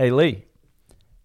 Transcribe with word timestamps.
Hey, 0.00 0.12
Lee, 0.12 0.44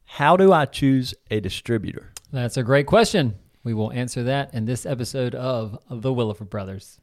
how 0.04 0.35
do 0.35 0.52
I 0.52 0.65
choose 0.65 1.14
a 1.29 1.40
distributor? 1.40 2.12
That's 2.31 2.58
a 2.58 2.63
great 2.63 2.88
question. 2.88 3.35
We 3.63 3.75
will 3.75 3.92
answer 3.92 4.23
that 4.23 4.51
in 4.55 4.65
this 4.65 4.88
episode 4.88 5.35
of 5.35 5.77
The 5.92 6.09
Williford 6.09 6.49
Brothers. 6.49 6.99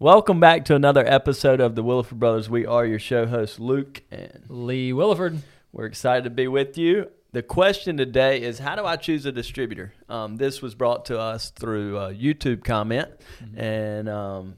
Welcome 0.00 0.40
back 0.40 0.64
to 0.64 0.74
another 0.74 1.06
episode 1.06 1.60
of 1.60 1.76
the 1.76 1.84
Williford 1.84 2.18
Brothers. 2.18 2.50
We 2.50 2.66
are 2.66 2.84
your 2.84 2.98
show 2.98 3.26
hosts, 3.26 3.60
Luke 3.60 4.02
and 4.10 4.42
Lee 4.48 4.90
Williford. 4.90 5.38
We're 5.70 5.84
excited 5.84 6.24
to 6.24 6.30
be 6.30 6.48
with 6.48 6.76
you. 6.76 7.08
The 7.30 7.44
question 7.44 7.96
today 7.96 8.42
is 8.42 8.58
how 8.58 8.74
do 8.74 8.84
I 8.84 8.96
choose 8.96 9.24
a 9.24 9.30
distributor? 9.30 9.94
Um, 10.08 10.34
this 10.34 10.60
was 10.60 10.74
brought 10.74 11.04
to 11.04 11.20
us 11.20 11.50
through 11.50 11.96
a 11.96 12.12
YouTube 12.12 12.64
comment, 12.64 13.10
mm-hmm. 13.40 13.60
and 13.60 14.08
um, 14.08 14.56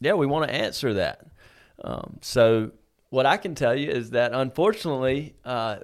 yeah, 0.00 0.14
we 0.14 0.24
want 0.24 0.48
to 0.48 0.54
answer 0.54 0.94
that. 0.94 1.26
Um, 1.84 2.16
so, 2.22 2.70
what 3.10 3.26
I 3.26 3.36
can 3.36 3.54
tell 3.54 3.74
you 3.74 3.90
is 3.90 4.10
that 4.10 4.32
unfortunately, 4.32 5.34
uh, 5.44 5.80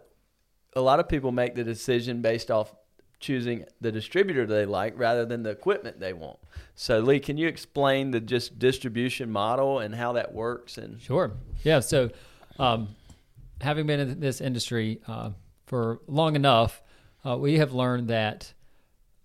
a 0.77 0.81
lot 0.81 1.01
of 1.01 1.09
people 1.09 1.33
make 1.33 1.55
the 1.55 1.65
decision 1.65 2.23
based 2.23 2.51
off 2.51 2.75
choosing 3.21 3.65
the 3.81 3.91
distributor 3.91 4.45
they 4.45 4.67
like 4.67 4.93
rather 4.99 5.25
than 5.25 5.43
the 5.43 5.51
equipment 5.51 5.99
they 5.99 6.13
want. 6.13 6.39
So, 6.75 7.01
Lee, 7.01 7.21
can 7.21 7.39
you 7.39 7.49
explain 7.49 8.11
the 8.11 8.21
just 8.21 8.59
distribution 8.59 9.31
model 9.31 9.79
and 9.79 9.95
how 9.95 10.13
that 10.13 10.35
works? 10.35 10.77
And 10.77 11.01
sure, 11.01 11.32
yeah. 11.63 11.81
So, 11.81 12.11
um, 12.59 12.89
having 13.61 13.87
been 13.87 14.01
in 14.01 14.21
this 14.21 14.41
industry 14.41 15.01
uh, 15.07 15.31
for 15.67 16.01
long 16.07 16.37
enough, 16.37 16.82
uh, 17.25 17.39
we 17.39 17.59
have 17.59 17.73
learned 17.73 18.09
that 18.09 18.53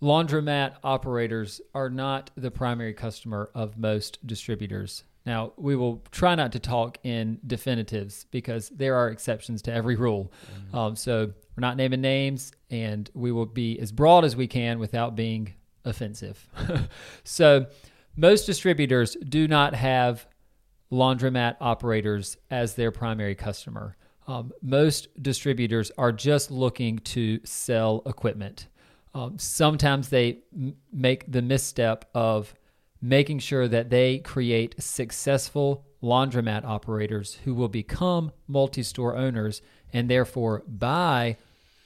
laundromat 0.01 0.75
operators 0.83 1.59
are 1.73 1.89
not 1.89 2.31
the 2.37 2.51
primary 2.51 2.93
customer 2.93 3.49
of 3.53 3.77
most 3.77 4.25
distributors. 4.25 5.03
Now, 5.25 5.53
we 5.57 5.75
will 5.75 6.03
try 6.11 6.35
not 6.35 6.51
to 6.53 6.59
talk 6.59 6.97
in 7.03 7.39
definitives 7.45 8.25
because 8.31 8.69
there 8.69 8.95
are 8.95 9.09
exceptions 9.09 9.61
to 9.63 9.73
every 9.73 9.95
rule. 9.95 10.31
Mm-hmm. 10.51 10.77
Um, 10.77 10.95
so 10.95 11.25
we're 11.55 11.61
not 11.61 11.77
naming 11.77 12.01
names, 12.01 12.51
and 12.69 13.09
we 13.13 13.31
will 13.31 13.45
be 13.45 13.79
as 13.79 13.91
broad 13.91 14.23
as 14.25 14.35
we 14.35 14.47
can 14.47 14.79
without 14.79 15.15
being 15.15 15.53
offensive. 15.85 16.47
so 17.23 17.65
most 18.15 18.45
distributors 18.45 19.15
do 19.27 19.47
not 19.47 19.75
have 19.75 20.25
laundromat 20.91 21.57
operators 21.61 22.37
as 22.49 22.75
their 22.75 22.91
primary 22.91 23.35
customer. 23.35 23.95
Um, 24.27 24.51
most 24.61 25.07
distributors 25.21 25.91
are 25.97 26.11
just 26.11 26.51
looking 26.51 26.99
to 26.99 27.39
sell 27.43 28.03
equipment. 28.05 28.67
Um, 29.13 29.39
sometimes 29.39 30.09
they 30.09 30.39
m- 30.53 30.75
make 30.91 31.31
the 31.31 31.41
misstep 31.41 32.05
of 32.13 32.53
making 33.01 33.39
sure 33.39 33.67
that 33.67 33.89
they 33.89 34.19
create 34.19 34.75
successful 34.81 35.85
laundromat 36.03 36.63
operators 36.65 37.39
who 37.45 37.53
will 37.53 37.69
become 37.69 38.31
multi 38.47 38.83
store 38.83 39.15
owners 39.15 39.61
and 39.93 40.09
therefore 40.09 40.63
buy 40.67 41.37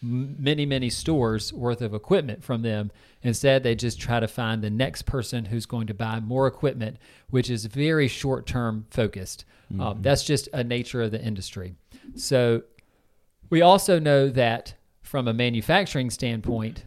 many, 0.01 0.65
many 0.65 0.89
stores 0.89 1.53
worth 1.53 1.81
of 1.81 1.93
equipment 1.93 2.43
from 2.43 2.61
them. 2.61 2.91
Instead, 3.21 3.63
they 3.63 3.73
just 3.73 3.99
try 3.99 4.19
to 4.19 4.27
find 4.27 4.61
the 4.61 4.69
next 4.69 5.03
person 5.03 5.45
who's 5.45 5.65
going 5.65 5.87
to 5.87 5.93
buy 5.93 6.19
more 6.19 6.45
equipment, 6.45 6.97
which 7.29 7.49
is 7.49 7.65
very 7.65 8.07
short 8.07 8.45
term 8.45 8.85
focused. 8.89 9.45
Um, 9.71 9.77
mm-hmm. 9.77 9.87
Um, 9.87 10.01
that's 10.01 10.23
just 10.23 10.49
a 10.51 10.63
nature 10.63 11.01
of 11.01 11.11
the 11.11 11.23
industry. 11.23 11.75
So 12.15 12.63
we 13.49 13.61
also 13.61 13.97
know 13.99 14.29
that 14.29 14.73
from 15.01 15.27
a 15.27 15.33
manufacturing 15.33 16.09
standpoint, 16.09 16.83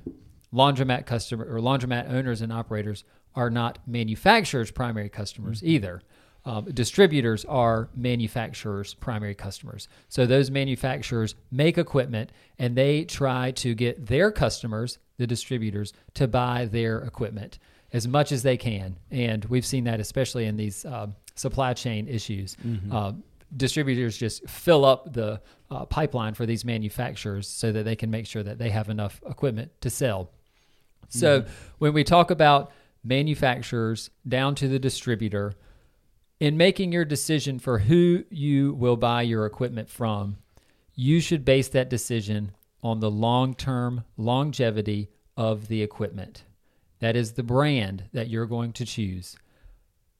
laundromat 0.52 1.06
customer 1.06 1.44
or 1.44 1.60
laundromat 1.60 2.10
owners 2.10 2.40
and 2.40 2.52
operators 2.52 3.04
are 3.36 3.50
not 3.50 3.78
manufacturers' 3.86 4.70
primary 4.70 5.08
customers 5.08 5.58
mm-hmm. 5.58 5.68
either. 5.68 6.02
Um, 6.46 6.64
distributors 6.66 7.44
are 7.44 7.88
manufacturers' 7.94 8.94
primary 8.94 9.34
customers. 9.34 9.88
So 10.08 10.26
those 10.26 10.50
manufacturers 10.50 11.34
make 11.50 11.76
equipment 11.76 12.30
and 12.58 12.76
they 12.76 13.04
try 13.04 13.50
to 13.52 13.74
get 13.74 14.06
their 14.06 14.30
customers, 14.30 14.98
the 15.18 15.26
distributors, 15.26 15.92
to 16.14 16.28
buy 16.28 16.66
their 16.66 17.00
equipment 17.00 17.58
as 17.92 18.06
much 18.06 18.30
as 18.30 18.44
they 18.44 18.56
can. 18.56 18.96
And 19.10 19.44
we've 19.46 19.66
seen 19.66 19.84
that 19.84 19.98
especially 19.98 20.46
in 20.46 20.56
these 20.56 20.84
uh, 20.84 21.08
supply 21.34 21.74
chain 21.74 22.06
issues. 22.06 22.56
Mm-hmm. 22.64 22.92
Uh, 22.94 23.12
distributors 23.56 24.16
just 24.16 24.48
fill 24.48 24.84
up 24.84 25.12
the 25.12 25.40
uh, 25.70 25.84
pipeline 25.84 26.34
for 26.34 26.46
these 26.46 26.64
manufacturers 26.64 27.48
so 27.48 27.72
that 27.72 27.84
they 27.84 27.96
can 27.96 28.10
make 28.10 28.26
sure 28.26 28.42
that 28.44 28.58
they 28.58 28.70
have 28.70 28.88
enough 28.88 29.20
equipment 29.28 29.72
to 29.80 29.90
sell. 29.90 30.30
So 31.08 31.42
mm-hmm. 31.42 31.52
when 31.78 31.92
we 31.92 32.04
talk 32.04 32.30
about 32.30 32.72
manufacturers 33.06 34.10
down 34.26 34.54
to 34.56 34.68
the 34.68 34.78
distributor, 34.78 35.54
in 36.40 36.56
making 36.56 36.92
your 36.92 37.04
decision 37.04 37.58
for 37.58 37.78
who 37.78 38.24
you 38.30 38.74
will 38.74 38.96
buy 38.96 39.22
your 39.22 39.46
equipment 39.46 39.88
from, 39.88 40.36
you 40.94 41.20
should 41.20 41.44
base 41.44 41.68
that 41.68 41.90
decision 41.90 42.52
on 42.82 43.00
the 43.00 43.10
long 43.10 43.54
term 43.54 44.04
longevity 44.16 45.08
of 45.36 45.68
the 45.68 45.82
equipment. 45.82 46.44
That 47.00 47.16
is 47.16 47.32
the 47.32 47.42
brand 47.42 48.04
that 48.12 48.28
you're 48.28 48.46
going 48.46 48.72
to 48.74 48.86
choose. 48.86 49.36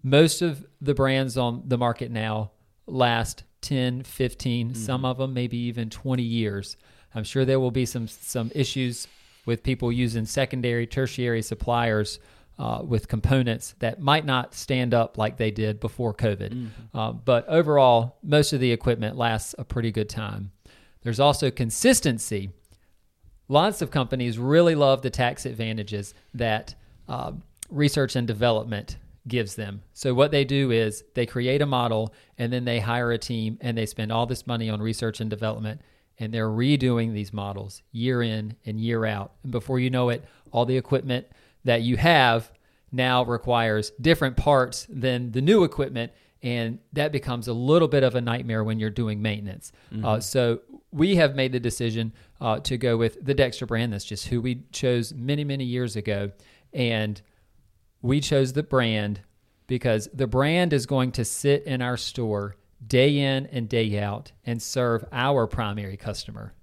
Most 0.02 0.42
of 0.42 0.64
the 0.80 0.94
brands 0.94 1.36
on 1.36 1.62
the 1.66 1.78
market 1.78 2.10
now 2.10 2.52
last 2.86 3.44
10, 3.62 4.04
15, 4.04 4.68
mm-hmm. 4.68 4.74
some 4.78 5.04
of 5.04 5.18
them 5.18 5.34
maybe 5.34 5.56
even 5.56 5.90
20 5.90 6.22
years. 6.22 6.76
I'm 7.14 7.24
sure 7.24 7.44
there 7.44 7.60
will 7.60 7.70
be 7.70 7.86
some 7.86 8.06
some 8.08 8.52
issues 8.54 9.08
with 9.46 9.62
people 9.62 9.90
using 9.90 10.26
secondary, 10.26 10.86
tertiary 10.86 11.40
suppliers 11.42 12.18
uh, 12.58 12.82
with 12.86 13.08
components 13.08 13.74
that 13.80 14.00
might 14.00 14.24
not 14.24 14.54
stand 14.54 14.94
up 14.94 15.18
like 15.18 15.36
they 15.36 15.50
did 15.50 15.80
before 15.80 16.14
COVID. 16.14 16.52
Mm-hmm. 16.52 16.98
Uh, 16.98 17.12
but 17.12 17.46
overall, 17.48 18.16
most 18.22 18.52
of 18.52 18.60
the 18.60 18.72
equipment 18.72 19.16
lasts 19.16 19.54
a 19.58 19.64
pretty 19.64 19.90
good 19.90 20.08
time. 20.08 20.52
There's 21.02 21.20
also 21.20 21.50
consistency. 21.50 22.50
Lots 23.48 23.82
of 23.82 23.90
companies 23.90 24.38
really 24.38 24.74
love 24.74 25.02
the 25.02 25.10
tax 25.10 25.46
advantages 25.46 26.14
that 26.34 26.74
uh, 27.08 27.32
research 27.70 28.16
and 28.16 28.26
development 28.26 28.96
gives 29.28 29.54
them. 29.54 29.82
So 29.92 30.14
what 30.14 30.30
they 30.30 30.44
do 30.44 30.70
is 30.70 31.04
they 31.14 31.26
create 31.26 31.62
a 31.62 31.66
model 31.66 32.14
and 32.38 32.52
then 32.52 32.64
they 32.64 32.80
hire 32.80 33.12
a 33.12 33.18
team 33.18 33.58
and 33.60 33.76
they 33.76 33.86
spend 33.86 34.12
all 34.12 34.26
this 34.26 34.46
money 34.46 34.70
on 34.70 34.80
research 34.80 35.20
and 35.20 35.28
development 35.28 35.80
and 36.18 36.32
they're 36.32 36.48
redoing 36.48 37.12
these 37.12 37.32
models 37.32 37.82
year 37.92 38.22
in 38.22 38.56
and 38.64 38.80
year 38.80 39.04
out. 39.04 39.32
And 39.42 39.52
before 39.52 39.78
you 39.78 39.90
know 39.90 40.08
it, 40.08 40.24
all 40.52 40.64
the 40.64 40.76
equipment 40.76 41.26
that 41.66 41.82
you 41.82 41.96
have 41.96 42.50
now 42.90 43.24
requires 43.24 43.90
different 44.00 44.36
parts 44.36 44.86
than 44.88 45.32
the 45.32 45.40
new 45.40 45.62
equipment 45.62 46.12
and 46.42 46.78
that 46.92 47.12
becomes 47.12 47.48
a 47.48 47.52
little 47.52 47.88
bit 47.88 48.02
of 48.02 48.14
a 48.14 48.20
nightmare 48.20 48.62
when 48.62 48.78
you're 48.78 48.90
doing 48.90 49.20
maintenance. 49.20 49.72
Mm-hmm. 49.92 50.04
Uh, 50.04 50.20
so 50.20 50.60
we 50.92 51.16
have 51.16 51.34
made 51.34 51.50
the 51.50 51.58
decision 51.58 52.12
uh, 52.40 52.60
to 52.60 52.76
go 52.76 52.96
with 52.96 53.24
the 53.24 53.34
Dexter 53.34 53.66
brand. 53.66 53.92
That's 53.92 54.04
just 54.04 54.28
who 54.28 54.40
we 54.40 54.62
chose 54.70 55.12
many, 55.12 55.44
many 55.44 55.64
years 55.64 55.96
ago. 55.96 56.30
And 56.72 57.20
we 58.02 58.20
chose 58.20 58.52
the 58.52 58.62
brand 58.62 59.20
because 59.66 60.08
the 60.12 60.26
brand 60.26 60.72
is 60.72 60.86
going 60.86 61.10
to 61.12 61.24
sit 61.24 61.64
in 61.64 61.82
our 61.82 61.96
store 61.96 62.56
day 62.86 63.18
in 63.18 63.46
and 63.46 63.68
day 63.68 63.98
out 63.98 64.30
and 64.44 64.62
serve 64.62 65.04
our 65.10 65.46
primary 65.46 65.96
customer. 65.96 66.54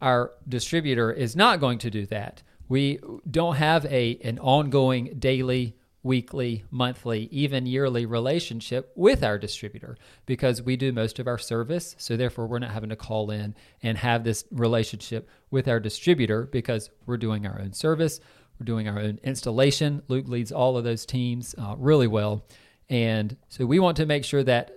Our 0.00 0.32
distributor 0.46 1.10
is 1.10 1.34
not 1.34 1.58
going 1.58 1.78
to 1.78 1.90
do 1.90 2.06
that. 2.06 2.42
We 2.68 2.98
don't 3.30 3.56
have 3.56 3.84
a 3.86 4.18
an 4.24 4.38
ongoing 4.38 5.16
daily, 5.18 5.76
weekly, 6.02 6.64
monthly, 6.70 7.28
even 7.32 7.66
yearly 7.66 8.06
relationship 8.06 8.92
with 8.94 9.24
our 9.24 9.38
distributor 9.38 9.96
because 10.24 10.62
we 10.62 10.76
do 10.76 10.92
most 10.92 11.18
of 11.18 11.26
our 11.26 11.38
service. 11.38 11.96
So 11.98 12.16
therefore 12.16 12.46
we're 12.46 12.60
not 12.60 12.70
having 12.70 12.90
to 12.90 12.96
call 12.96 13.30
in 13.30 13.54
and 13.82 13.98
have 13.98 14.24
this 14.24 14.44
relationship 14.50 15.28
with 15.50 15.68
our 15.68 15.80
distributor 15.80 16.44
because 16.46 16.90
we're 17.06 17.16
doing 17.16 17.46
our 17.46 17.60
own 17.60 17.72
service. 17.72 18.20
We're 18.58 18.64
doing 18.64 18.88
our 18.88 18.98
own 18.98 19.18
installation. 19.22 20.02
Luke 20.08 20.28
leads 20.28 20.52
all 20.52 20.76
of 20.76 20.84
those 20.84 21.04
teams 21.04 21.54
uh, 21.58 21.74
really 21.76 22.06
well. 22.06 22.46
And 22.88 23.36
so 23.48 23.66
we 23.66 23.80
want 23.80 23.96
to 23.98 24.06
make 24.06 24.24
sure 24.24 24.44
that 24.44 24.70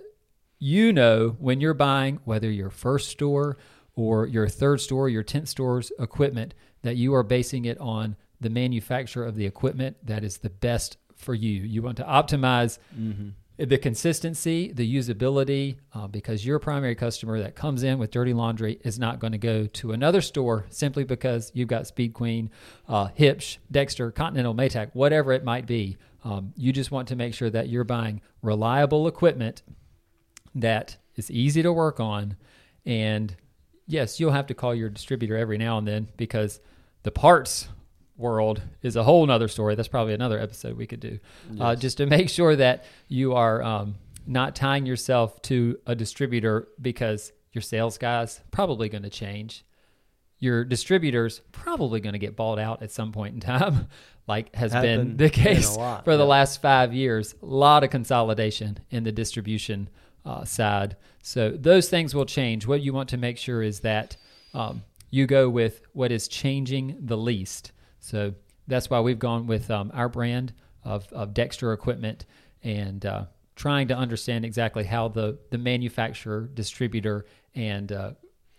you 0.58 0.92
know 0.92 1.36
when 1.38 1.60
you're 1.60 1.74
buying, 1.74 2.20
whether 2.24 2.50
your 2.50 2.70
first 2.70 3.08
store 3.08 3.56
or 3.94 4.26
your 4.26 4.48
third 4.48 4.80
store, 4.80 5.08
your 5.08 5.24
10th 5.24 5.48
store's 5.48 5.92
equipment, 5.98 6.54
that 6.82 6.96
you 6.96 7.14
are 7.14 7.22
basing 7.22 7.64
it 7.64 7.78
on 7.78 8.16
the 8.40 8.50
manufacturer 8.50 9.26
of 9.26 9.36
the 9.36 9.46
equipment 9.46 9.96
that 10.02 10.24
is 10.24 10.38
the 10.38 10.50
best 10.50 10.96
for 11.16 11.34
you. 11.34 11.60
You 11.60 11.82
want 11.82 11.98
to 11.98 12.04
optimize 12.04 12.78
mm-hmm 12.98 13.30
the 13.66 13.76
consistency, 13.76 14.72
the 14.72 14.96
usability, 14.96 15.76
uh, 15.92 16.06
because 16.06 16.46
your 16.46 16.58
primary 16.58 16.94
customer 16.94 17.40
that 17.40 17.54
comes 17.54 17.82
in 17.82 17.98
with 17.98 18.10
dirty 18.10 18.32
laundry 18.32 18.80
is 18.84 18.98
not 18.98 19.18
going 19.18 19.32
to 19.32 19.38
go 19.38 19.66
to 19.66 19.92
another 19.92 20.22
store 20.22 20.64
simply 20.70 21.04
because 21.04 21.52
you've 21.54 21.68
got 21.68 21.86
Speed 21.86 22.14
Queen, 22.14 22.50
uh, 22.88 23.08
Huebsch, 23.08 23.58
Dexter, 23.70 24.10
Continental, 24.12 24.54
Maytag, 24.54 24.90
whatever 24.94 25.32
it 25.32 25.44
might 25.44 25.66
be. 25.66 25.98
Um, 26.24 26.54
you 26.56 26.72
just 26.72 26.90
want 26.90 27.08
to 27.08 27.16
make 27.16 27.34
sure 27.34 27.50
that 27.50 27.68
you're 27.68 27.84
buying 27.84 28.22
reliable 28.40 29.06
equipment 29.06 29.62
that 30.54 30.96
is 31.16 31.30
easy 31.30 31.62
to 31.62 31.72
work 31.72 32.00
on. 32.00 32.36
And 32.86 33.36
yes, 33.86 34.18
you'll 34.18 34.32
have 34.32 34.46
to 34.46 34.54
call 34.54 34.74
your 34.74 34.88
distributor 34.88 35.36
every 35.36 35.58
now 35.58 35.76
and 35.76 35.86
then 35.86 36.08
because 36.16 36.60
the 37.02 37.10
parts 37.10 37.68
world 38.16 38.60
is 38.82 38.96
a 38.96 39.02
whole 39.02 39.26
nother 39.26 39.48
story. 39.48 39.74
That's 39.74 39.88
probably 39.88 40.14
another 40.14 40.38
episode 40.38 40.76
we 40.76 40.86
could 40.86 41.00
do, 41.00 41.18
uh, 41.50 41.52
yes. 41.52 41.60
uh, 41.60 41.74
just 41.76 41.96
to 41.98 42.06
make 42.06 42.28
sure 42.28 42.54
that 42.54 42.84
you 43.08 43.34
are 43.34 43.62
um, 43.62 43.96
not 44.26 44.54
tying 44.54 44.86
yourself 44.86 45.40
to 45.42 45.78
a 45.86 45.94
distributor 45.94 46.68
because 46.80 47.32
Your 47.52 47.62
sales 47.62 47.98
guys 47.98 48.40
probably 48.52 48.88
going 48.88 49.02
to 49.02 49.10
change. 49.10 49.64
Your 50.38 50.64
distributors 50.64 51.40
probably 51.52 52.00
going 52.00 52.12
to 52.12 52.18
get 52.18 52.36
bought 52.36 52.58
out 52.58 52.82
at 52.82 52.90
some 52.90 53.12
point 53.12 53.34
in 53.34 53.40
time, 53.40 53.88
like 54.28 54.54
has 54.54 54.72
been 54.72 55.16
the 55.16 55.30
case 55.30 55.76
lot, 55.76 56.04
for 56.04 56.16
the 56.16 56.24
last 56.24 56.62
five 56.62 56.94
years. 56.94 57.34
A 57.42 57.46
lot 57.46 57.82
of 57.82 57.90
consolidation 57.90 58.78
in 58.90 59.04
the 59.04 59.12
distribution 59.12 59.88
uh, 60.24 60.44
side. 60.44 60.96
So 61.22 61.50
those 61.50 61.88
things 61.88 62.14
will 62.14 62.24
change. 62.24 62.66
What 62.66 62.80
you 62.82 62.92
want 62.92 63.08
to 63.10 63.16
make 63.16 63.36
sure 63.36 63.62
is 63.62 63.80
that 63.80 64.16
um, 64.54 64.82
you 65.10 65.26
go 65.26 65.48
with 65.48 65.82
what 65.92 66.12
is 66.12 66.28
changing 66.28 66.96
the 67.00 67.16
least. 67.16 67.72
So 67.98 68.34
that's 68.66 68.88
why 68.88 69.00
we've 69.00 69.18
gone 69.18 69.46
with 69.46 69.70
um, 69.70 69.90
our 69.94 70.08
brand 70.08 70.52
of, 70.84 71.12
of 71.12 71.34
Dexter 71.34 71.72
equipment 71.72 72.26
and 72.62 73.04
uh, 73.04 73.24
trying 73.56 73.88
to 73.88 73.96
understand 73.96 74.44
exactly 74.44 74.84
how 74.84 75.08
the, 75.08 75.38
the 75.50 75.58
manufacturer, 75.58 76.48
distributor, 76.54 77.26
and 77.54 77.92
uh, 77.92 78.12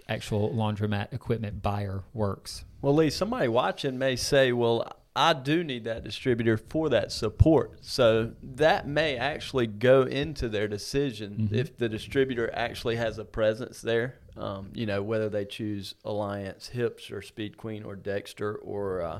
actual 0.07 0.53
laundromat 0.53 1.13
equipment 1.13 1.61
buyer 1.61 2.03
works. 2.13 2.65
Well, 2.81 2.95
Lee, 2.95 3.09
somebody 3.09 3.47
watching 3.47 3.97
may 3.97 4.15
say, 4.15 4.51
well, 4.51 4.91
I 5.15 5.33
do 5.33 5.63
need 5.63 5.83
that 5.83 6.03
distributor 6.05 6.55
for 6.57 6.87
that 6.89 7.11
support. 7.11 7.79
So 7.81 8.31
that 8.41 8.87
may 8.87 9.17
actually 9.17 9.67
go 9.67 10.03
into 10.03 10.47
their 10.47 10.67
decision 10.69 11.49
Mhm. 11.51 11.53
if 11.53 11.77
the 11.77 11.89
distributor 11.89 12.49
actually 12.53 12.95
has 12.95 13.17
a 13.17 13.25
presence 13.25 13.81
there. 13.81 14.19
Um, 14.37 14.69
you 14.73 14.85
know, 14.85 15.03
whether 15.03 15.27
they 15.27 15.43
choose 15.43 15.95
Alliance, 16.05 16.71
Huebsch, 16.73 17.11
or 17.11 17.21
Speed 17.21 17.57
Queen, 17.57 17.83
or 17.83 17.97
Dexter, 17.97 18.55
or 18.55 19.01
uh, 19.01 19.19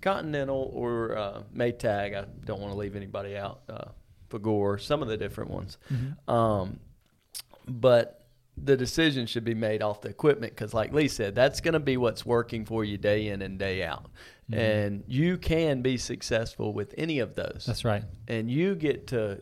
Continental, 0.00 0.70
or 0.72 1.16
uh, 1.18 1.42
Maytag. 1.54 2.16
I 2.16 2.24
don't 2.46 2.60
want 2.60 2.72
to 2.72 2.78
leave 2.78 2.96
anybody 2.96 3.36
out. 3.36 3.60
Uh, 3.68 3.88
Fagor, 4.30 4.80
some 4.80 5.02
of 5.02 5.08
the 5.08 5.16
different 5.18 5.50
ones. 5.50 5.76
Um, 6.26 6.80
but 7.68 8.22
the 8.56 8.76
decision 8.76 9.26
should 9.26 9.44
be 9.44 9.54
made 9.54 9.82
off 9.82 10.00
the 10.00 10.08
equipment 10.08 10.54
because, 10.54 10.72
like 10.72 10.92
Lee 10.94 11.08
said, 11.08 11.34
that's 11.34 11.60
going 11.60 11.74
to 11.74 11.80
be 11.80 11.98
what's 11.98 12.24
working 12.24 12.64
for 12.64 12.84
you 12.84 12.96
day 12.96 13.28
in 13.28 13.42
and 13.42 13.58
day 13.58 13.84
out. 13.84 14.06
Mhm. 14.50 14.56
And 14.58 15.04
you 15.08 15.38
can 15.38 15.82
be 15.82 15.96
successful 15.96 16.72
with 16.72 16.94
any 16.96 17.18
of 17.18 17.34
those. 17.34 17.64
That's 17.66 17.84
right. 17.84 18.04
and 18.28 18.50
you 18.50 18.74
get 18.74 19.06
to 19.08 19.40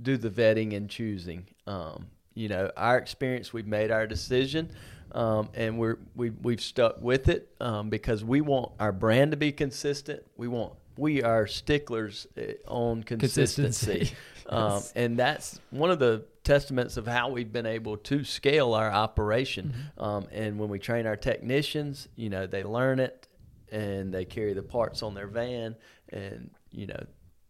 do 0.00 0.16
the 0.16 0.30
vetting 0.30 0.74
and 0.76 0.88
choosing. 0.88 1.46
Um, 1.66 2.06
you 2.34 2.48
know, 2.48 2.70
our 2.76 2.98
experience, 2.98 3.52
we've 3.52 3.66
made 3.66 3.90
our 3.90 4.06
decision. 4.06 4.70
Um, 5.12 5.48
and 5.54 5.78
we're 5.78 5.98
we, 6.14 6.30
we've 6.30 6.60
stuck 6.60 7.00
with 7.00 7.28
it 7.28 7.48
um, 7.60 7.88
because 7.90 8.24
we 8.24 8.40
want 8.40 8.72
our 8.80 8.92
brand 8.92 9.30
to 9.30 9.36
be 9.36 9.52
consistent. 9.52 10.22
We 10.36 10.48
want 10.48 10.74
we 10.98 11.22
are 11.22 11.46
sticklers 11.46 12.26
eh, 12.36 12.54
on 12.66 13.02
consistency. 13.02 13.86
Consistency. 13.86 14.16
Um, 14.48 14.74
Yes. 14.74 14.92
and 14.94 15.18
that's 15.18 15.58
one 15.70 15.90
of 15.90 15.98
the 15.98 16.24
testaments 16.44 16.96
of 16.96 17.04
how 17.08 17.30
we've 17.30 17.52
been 17.52 17.66
able 17.66 17.96
to 17.96 18.22
scale 18.22 18.74
our 18.74 18.92
operation. 18.92 19.74
Mm-hmm. 19.98 20.04
Um, 20.04 20.26
and 20.30 20.56
when 20.60 20.68
we 20.68 20.78
train 20.78 21.04
our 21.04 21.16
technicians, 21.16 22.06
you 22.14 22.30
know, 22.30 22.46
they 22.46 22.62
learn 22.62 23.00
it 23.00 23.25
and 23.76 24.12
they 24.12 24.24
carry 24.24 24.54
the 24.54 24.62
parts 24.62 25.02
on 25.02 25.14
their 25.14 25.26
van. 25.26 25.76
And, 26.08 26.50
you 26.70 26.86
know, 26.86 27.04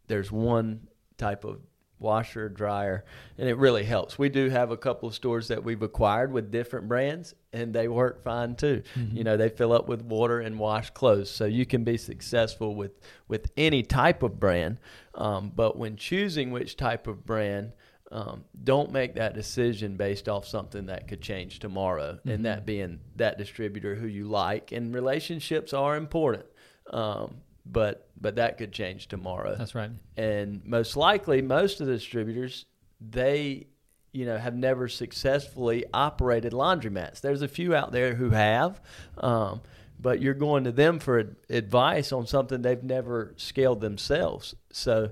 there's 0.09 0.33
one 0.33 0.89
type 1.19 1.45
of 1.45 1.61
washer, 1.99 2.49
dryer, 2.49 3.05
and 3.39 3.49
it 3.49 3.57
really 3.57 3.85
helps. 3.85 4.19
We 4.19 4.29
do 4.29 4.51
have 4.51 4.71
a 4.71 4.77
couple 4.77 5.09
of 5.09 5.15
stores 5.15 5.49
that 5.49 5.65
we've 5.65 5.81
acquired 5.83 6.31
with 6.33 6.51
different 6.51 6.89
brands, 6.89 7.35
and 7.53 7.73
they 7.73 7.89
work 7.89 8.23
fine 8.23 8.55
too. 8.55 8.83
Mhm. 8.97 9.15
You 9.15 9.25
know, 9.25 9.37
they 9.37 9.49
fill 9.49 9.73
up 9.73 9.89
with 9.89 10.03
water 10.03 10.41
and 10.41 10.59
wash 10.59 10.91
clothes, 10.91 11.31
so 11.31 11.47
you 11.47 11.65
can 11.65 11.85
be 11.85 11.97
successful 11.97 12.75
with 12.75 13.01
with 13.29 13.51
any 13.57 13.83
type 13.83 14.23
of 14.23 14.39
brand. 14.39 14.79
Um, 15.15 15.53
but 15.55 15.79
when 15.79 15.97
choosing 15.97 16.51
which 16.51 16.77
type 16.77 17.07
of 17.07 17.25
brand, 17.25 17.73
um, 18.13 18.45
don't 18.63 18.93
make 18.93 19.15
that 19.15 19.35
decision 19.35 19.97
based 19.97 20.29
off 20.29 20.47
something 20.47 20.87
that 20.87 21.09
could 21.09 21.21
change 21.21 21.59
tomorrow, 21.59 22.19
Mhm. 22.25 22.35
and 22.35 22.45
that 22.45 22.65
being 22.65 23.01
that 23.17 23.37
distributor 23.39 23.95
who 23.97 24.07
you 24.07 24.29
like. 24.29 24.71
And 24.73 24.95
relationships 24.95 25.73
are 25.73 25.97
important, 25.97 26.47
um, 26.91 27.39
but 27.65 28.09
but 28.21 28.37
that 28.37 28.59
could 28.59 28.73
change 28.73 29.09
tomorrow 29.09 29.57
That's 29.57 29.75
right. 29.75 29.91
and 30.17 30.65
most 30.65 30.97
likely 30.97 31.43
most 31.43 31.81
of 31.81 31.87
the 31.89 31.95
distributors 31.95 32.65
they 33.01 33.67
you 34.13 34.25
know 34.25 34.39
have 34.39 34.55
never 34.55 34.87
successfully 34.89 35.85
operated 35.93 36.53
laundromats 36.53 37.21
there's 37.21 37.43
a 37.43 37.49
few 37.49 37.75
out 37.75 37.91
there 37.93 38.15
who 38.15 38.31
have 38.31 38.81
um, 39.19 39.61
but 40.01 40.21
you're 40.23 40.33
going 40.33 40.63
to 40.65 40.73
them 40.73 40.99
for 41.01 41.19
ad- 41.19 41.37
advice 41.51 42.13
on 42.13 42.27
something 42.27 42.63
they've 42.63 42.85
never 42.85 43.35
scaled 43.37 43.81
themselves 43.81 44.55
so 44.71 45.11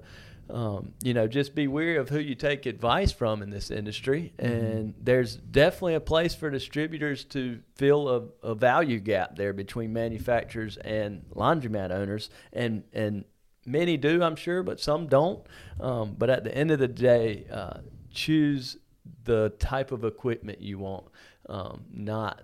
um, 0.50 0.92
you 1.02 1.14
know 1.14 1.26
just 1.26 1.54
be 1.54 1.66
wary 1.66 1.96
of 1.96 2.08
who 2.08 2.18
you 2.18 2.34
take 2.34 2.66
advice 2.66 3.10
from 3.12 3.42
in 3.42 3.50
this 3.50 3.70
industry 3.70 4.32
and 4.38 4.94
there's 5.00 5.36
definitely 5.36 5.94
a 5.94 6.00
place 6.00 6.34
for 6.34 6.50
distributors 6.50 7.24
to 7.24 7.60
fill 7.76 8.08
a, 8.08 8.48
a 8.48 8.54
value 8.54 9.00
gap 9.00 9.36
there 9.36 9.52
between 9.52 9.92
manufacturers 9.92 10.76
and 10.78 11.24
laundromat 11.34 11.90
owners 11.90 12.28
and 12.52 12.84
and 12.92 13.24
Many 13.66 13.96
do, 13.96 14.22
I'm 14.22 14.36
sure, 14.36 14.62
but 14.62 14.78
some 14.80 15.06
don't. 15.06 15.44
Um, 15.80 16.14
but 16.18 16.30
at 16.30 16.44
the 16.44 16.54
end 16.54 16.70
of 16.70 16.78
the 16.78 16.88
day, 16.88 17.46
uh, 17.50 17.78
choose 18.10 18.76
the 19.24 19.50
type 19.58 19.90
of 19.90 20.04
equipment 20.04 20.60
you 20.60 20.78
want, 20.78 21.06
um, 21.48 21.84
not 21.92 22.42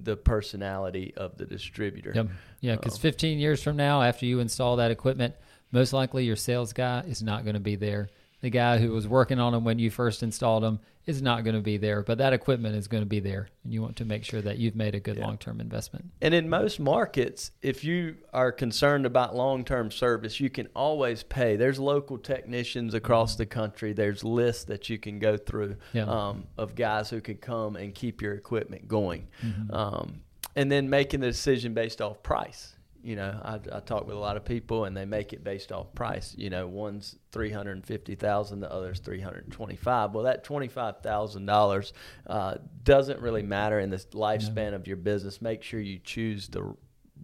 the 0.00 0.16
personality 0.16 1.12
of 1.16 1.36
the 1.36 1.44
distributor. 1.44 2.12
Yep. 2.14 2.28
Yeah, 2.60 2.76
because 2.76 2.94
Um, 2.94 3.00
15 3.00 3.38
years 3.38 3.62
from 3.62 3.76
now, 3.76 4.02
after 4.02 4.24
you 4.26 4.40
install 4.40 4.76
that 4.76 4.90
equipment, 4.90 5.34
most 5.76 5.92
likely 5.92 6.24
your 6.24 6.36
sales 6.36 6.72
guy 6.72 7.00
is 7.06 7.22
not 7.22 7.44
going 7.44 7.54
to 7.54 7.60
be 7.60 7.76
there. 7.76 8.08
The 8.40 8.50
guy 8.50 8.78
who 8.78 8.92
was 8.92 9.06
working 9.08 9.38
on 9.38 9.52
them 9.52 9.64
when 9.64 9.78
you 9.78 9.90
first 9.90 10.22
installed 10.22 10.62
them 10.62 10.80
is 11.06 11.22
not 11.22 11.44
going 11.44 11.54
to 11.56 11.62
be 11.62 11.76
there, 11.78 12.02
but 12.02 12.18
that 12.18 12.32
equipment 12.32 12.74
is 12.76 12.88
going 12.88 13.02
to 13.02 13.08
be 13.08 13.20
there, 13.20 13.48
and 13.64 13.72
you 13.72 13.80
want 13.80 13.96
to 13.96 14.04
make 14.04 14.24
sure 14.24 14.42
that 14.42 14.58
you've 14.58 14.74
made 14.76 14.94
a 14.94 15.00
good 15.00 15.16
Yeah. 15.16 15.24
long-term 15.26 15.60
investment. 15.60 16.06
And 16.20 16.34
in 16.34 16.48
most 16.48 16.80
markets, 16.80 17.52
if 17.62 17.82
you 17.84 18.16
are 18.32 18.52
concerned 18.52 19.06
about 19.06 19.34
long 19.36 19.64
term 19.64 19.90
service, 19.90 20.40
you 20.40 20.50
can 20.50 20.68
always 20.74 21.22
pay. 21.22 21.56
There's 21.56 21.78
local 21.78 22.18
technicians 22.18 22.92
across 22.94 23.36
the 23.36 23.46
country. 23.46 23.92
There's 23.92 24.22
lists 24.24 24.64
that 24.64 24.90
you 24.90 24.98
can 24.98 25.18
go 25.18 25.36
through 25.36 25.76
Yeah. 25.92 26.04
um, 26.04 26.44
of 26.58 26.74
guys 26.74 27.08
who 27.10 27.20
can 27.20 27.36
come 27.36 27.76
and 27.76 27.94
keep 27.94 28.20
your 28.20 28.34
equipment 28.34 28.88
going. 28.88 29.28
Mhm. 29.42 29.72
Um, 29.72 30.20
and 30.54 30.70
then 30.72 30.88
making 30.90 31.20
the 31.20 31.28
decision 31.28 31.72
based 31.74 32.00
off 32.02 32.22
price. 32.22 32.75
You 33.06 33.14
know, 33.14 33.40
I, 33.44 33.60
I 33.76 33.80
talk 33.80 34.04
with 34.06 34.16
a 34.16 34.18
lot 34.18 34.36
of 34.36 34.44
people, 34.44 34.84
and 34.84 34.96
they 34.96 35.04
make 35.04 35.32
it 35.32 35.44
based 35.44 35.70
off 35.70 35.94
price. 35.94 36.34
You 36.36 36.50
know, 36.50 36.66
one's 36.66 37.16
three 37.30 37.52
hundred 37.52 37.72
and 37.76 37.86
fifty 37.86 38.16
thousand, 38.16 38.58
the 38.60 38.72
other's 38.72 38.98
three 38.98 39.20
hundred 39.20 39.44
and 39.44 39.52
twenty-five. 39.52 40.12
Well, 40.12 40.24
that 40.24 40.42
twenty-five 40.42 41.02
thousand 41.02 41.48
uh, 41.48 41.52
dollars 41.52 41.92
doesn't 42.82 43.20
really 43.20 43.42
matter 43.44 43.78
in 43.78 43.90
the 43.90 43.98
lifespan 43.98 44.74
of 44.74 44.88
your 44.88 44.96
business. 44.96 45.40
Make 45.40 45.62
sure 45.62 45.78
you 45.78 46.00
choose 46.00 46.48
the 46.48 46.74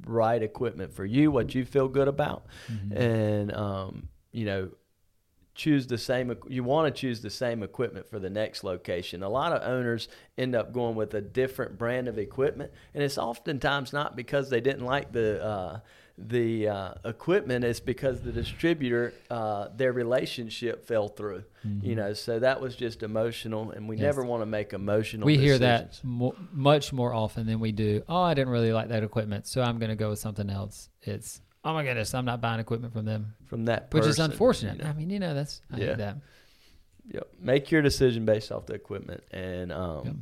right 0.06 0.40
equipment 0.42 0.92
for 0.94 1.04
you, 1.04 1.32
what 1.32 1.52
you 1.54 1.64
feel 1.64 1.88
good 1.88 2.08
about, 2.08 2.46
Mhm. 2.70 2.96
and 2.96 3.52
um, 3.52 4.08
you 4.30 4.44
know, 4.44 4.70
choose 5.54 5.86
the 5.86 5.98
same. 5.98 6.34
You 6.48 6.64
want 6.64 6.94
to 6.94 7.00
choose 7.00 7.20
the 7.20 7.30
same 7.30 7.62
equipment 7.62 8.06
for 8.06 8.18
the 8.18 8.30
next 8.30 8.64
location. 8.64 9.22
A 9.22 9.28
lot 9.28 9.52
of 9.52 9.62
owners 9.62 10.08
end 10.38 10.54
up 10.54 10.72
going 10.72 10.94
with 10.96 11.12
a 11.14 11.20
different 11.20 11.76
brand 11.78 12.08
of 12.08 12.18
equipment, 12.18 12.72
and 12.94 13.02
it's 13.02 13.18
oftentimes 13.18 13.92
not 13.92 14.16
because 14.16 14.50
they 14.50 14.60
didn't 14.60 14.84
like 14.86 15.12
the. 15.12 15.44
Uh, 15.44 15.80
the 16.18 16.68
uh, 16.68 16.94
equipment 17.06 17.64
is 17.64 17.80
because 17.80 18.20
the 18.20 18.30
distributor 18.30 19.14
uh, 19.30 19.68
their 19.74 19.92
relationship 19.94 20.84
fell 20.86 21.08
through 21.08 21.42
you 21.64 21.94
Mhm. 21.94 21.96
know 21.96 22.12
so 22.12 22.38
that 22.38 22.60
was 22.60 22.76
just 22.76 23.02
emotional 23.02 23.70
and 23.70 23.88
we 23.88 23.96
Yes. 23.96 24.02
never 24.02 24.22
want 24.22 24.42
to 24.42 24.46
make 24.46 24.74
emotional 24.74 25.24
we 25.24 25.38
hear 25.38 25.58
that 25.58 25.98
mo- 26.04 26.36
much 26.52 26.92
more 26.92 27.14
often 27.14 27.46
than 27.46 27.60
we 27.60 27.72
do. 27.72 28.02
Oh, 28.10 28.20
I 28.20 28.34
didn't 28.34 28.52
really 28.52 28.74
like 28.74 28.88
that 28.90 29.02
equipment, 29.02 29.46
so 29.46 29.62
I'm 29.62 29.78
going 29.78 29.88
to 29.88 29.96
go 29.96 30.10
with 30.10 30.18
something 30.18 30.50
else. 30.50 30.90
It's 31.00 31.40
oh 31.64 31.72
my 31.74 31.84
goodness, 31.84 32.12
I'm 32.14 32.24
not 32.24 32.40
buying 32.40 32.60
equipment 32.60 32.92
from 32.92 33.04
them, 33.04 33.34
from 33.46 33.64
that 33.66 33.92
which 33.92 34.04
is 34.06 34.18
unfortunate. 34.18 34.78
you 34.78 34.84
know. 34.84 34.90
I 34.90 34.92
mean, 34.94 35.10
you 35.10 35.18
know, 35.18 35.34
that's 35.34 35.60
I 35.72 35.76
Yeah. 35.78 35.86
hate 35.86 35.98
that. 35.98 36.16
Yep. 37.12 37.28
Make 37.40 37.70
your 37.70 37.82
decision 37.82 38.24
based 38.24 38.52
off 38.52 38.66
the 38.66 38.74
equipment 38.74 39.24
and 39.32 39.72
um, 39.72 40.04
Yep. 40.04 40.14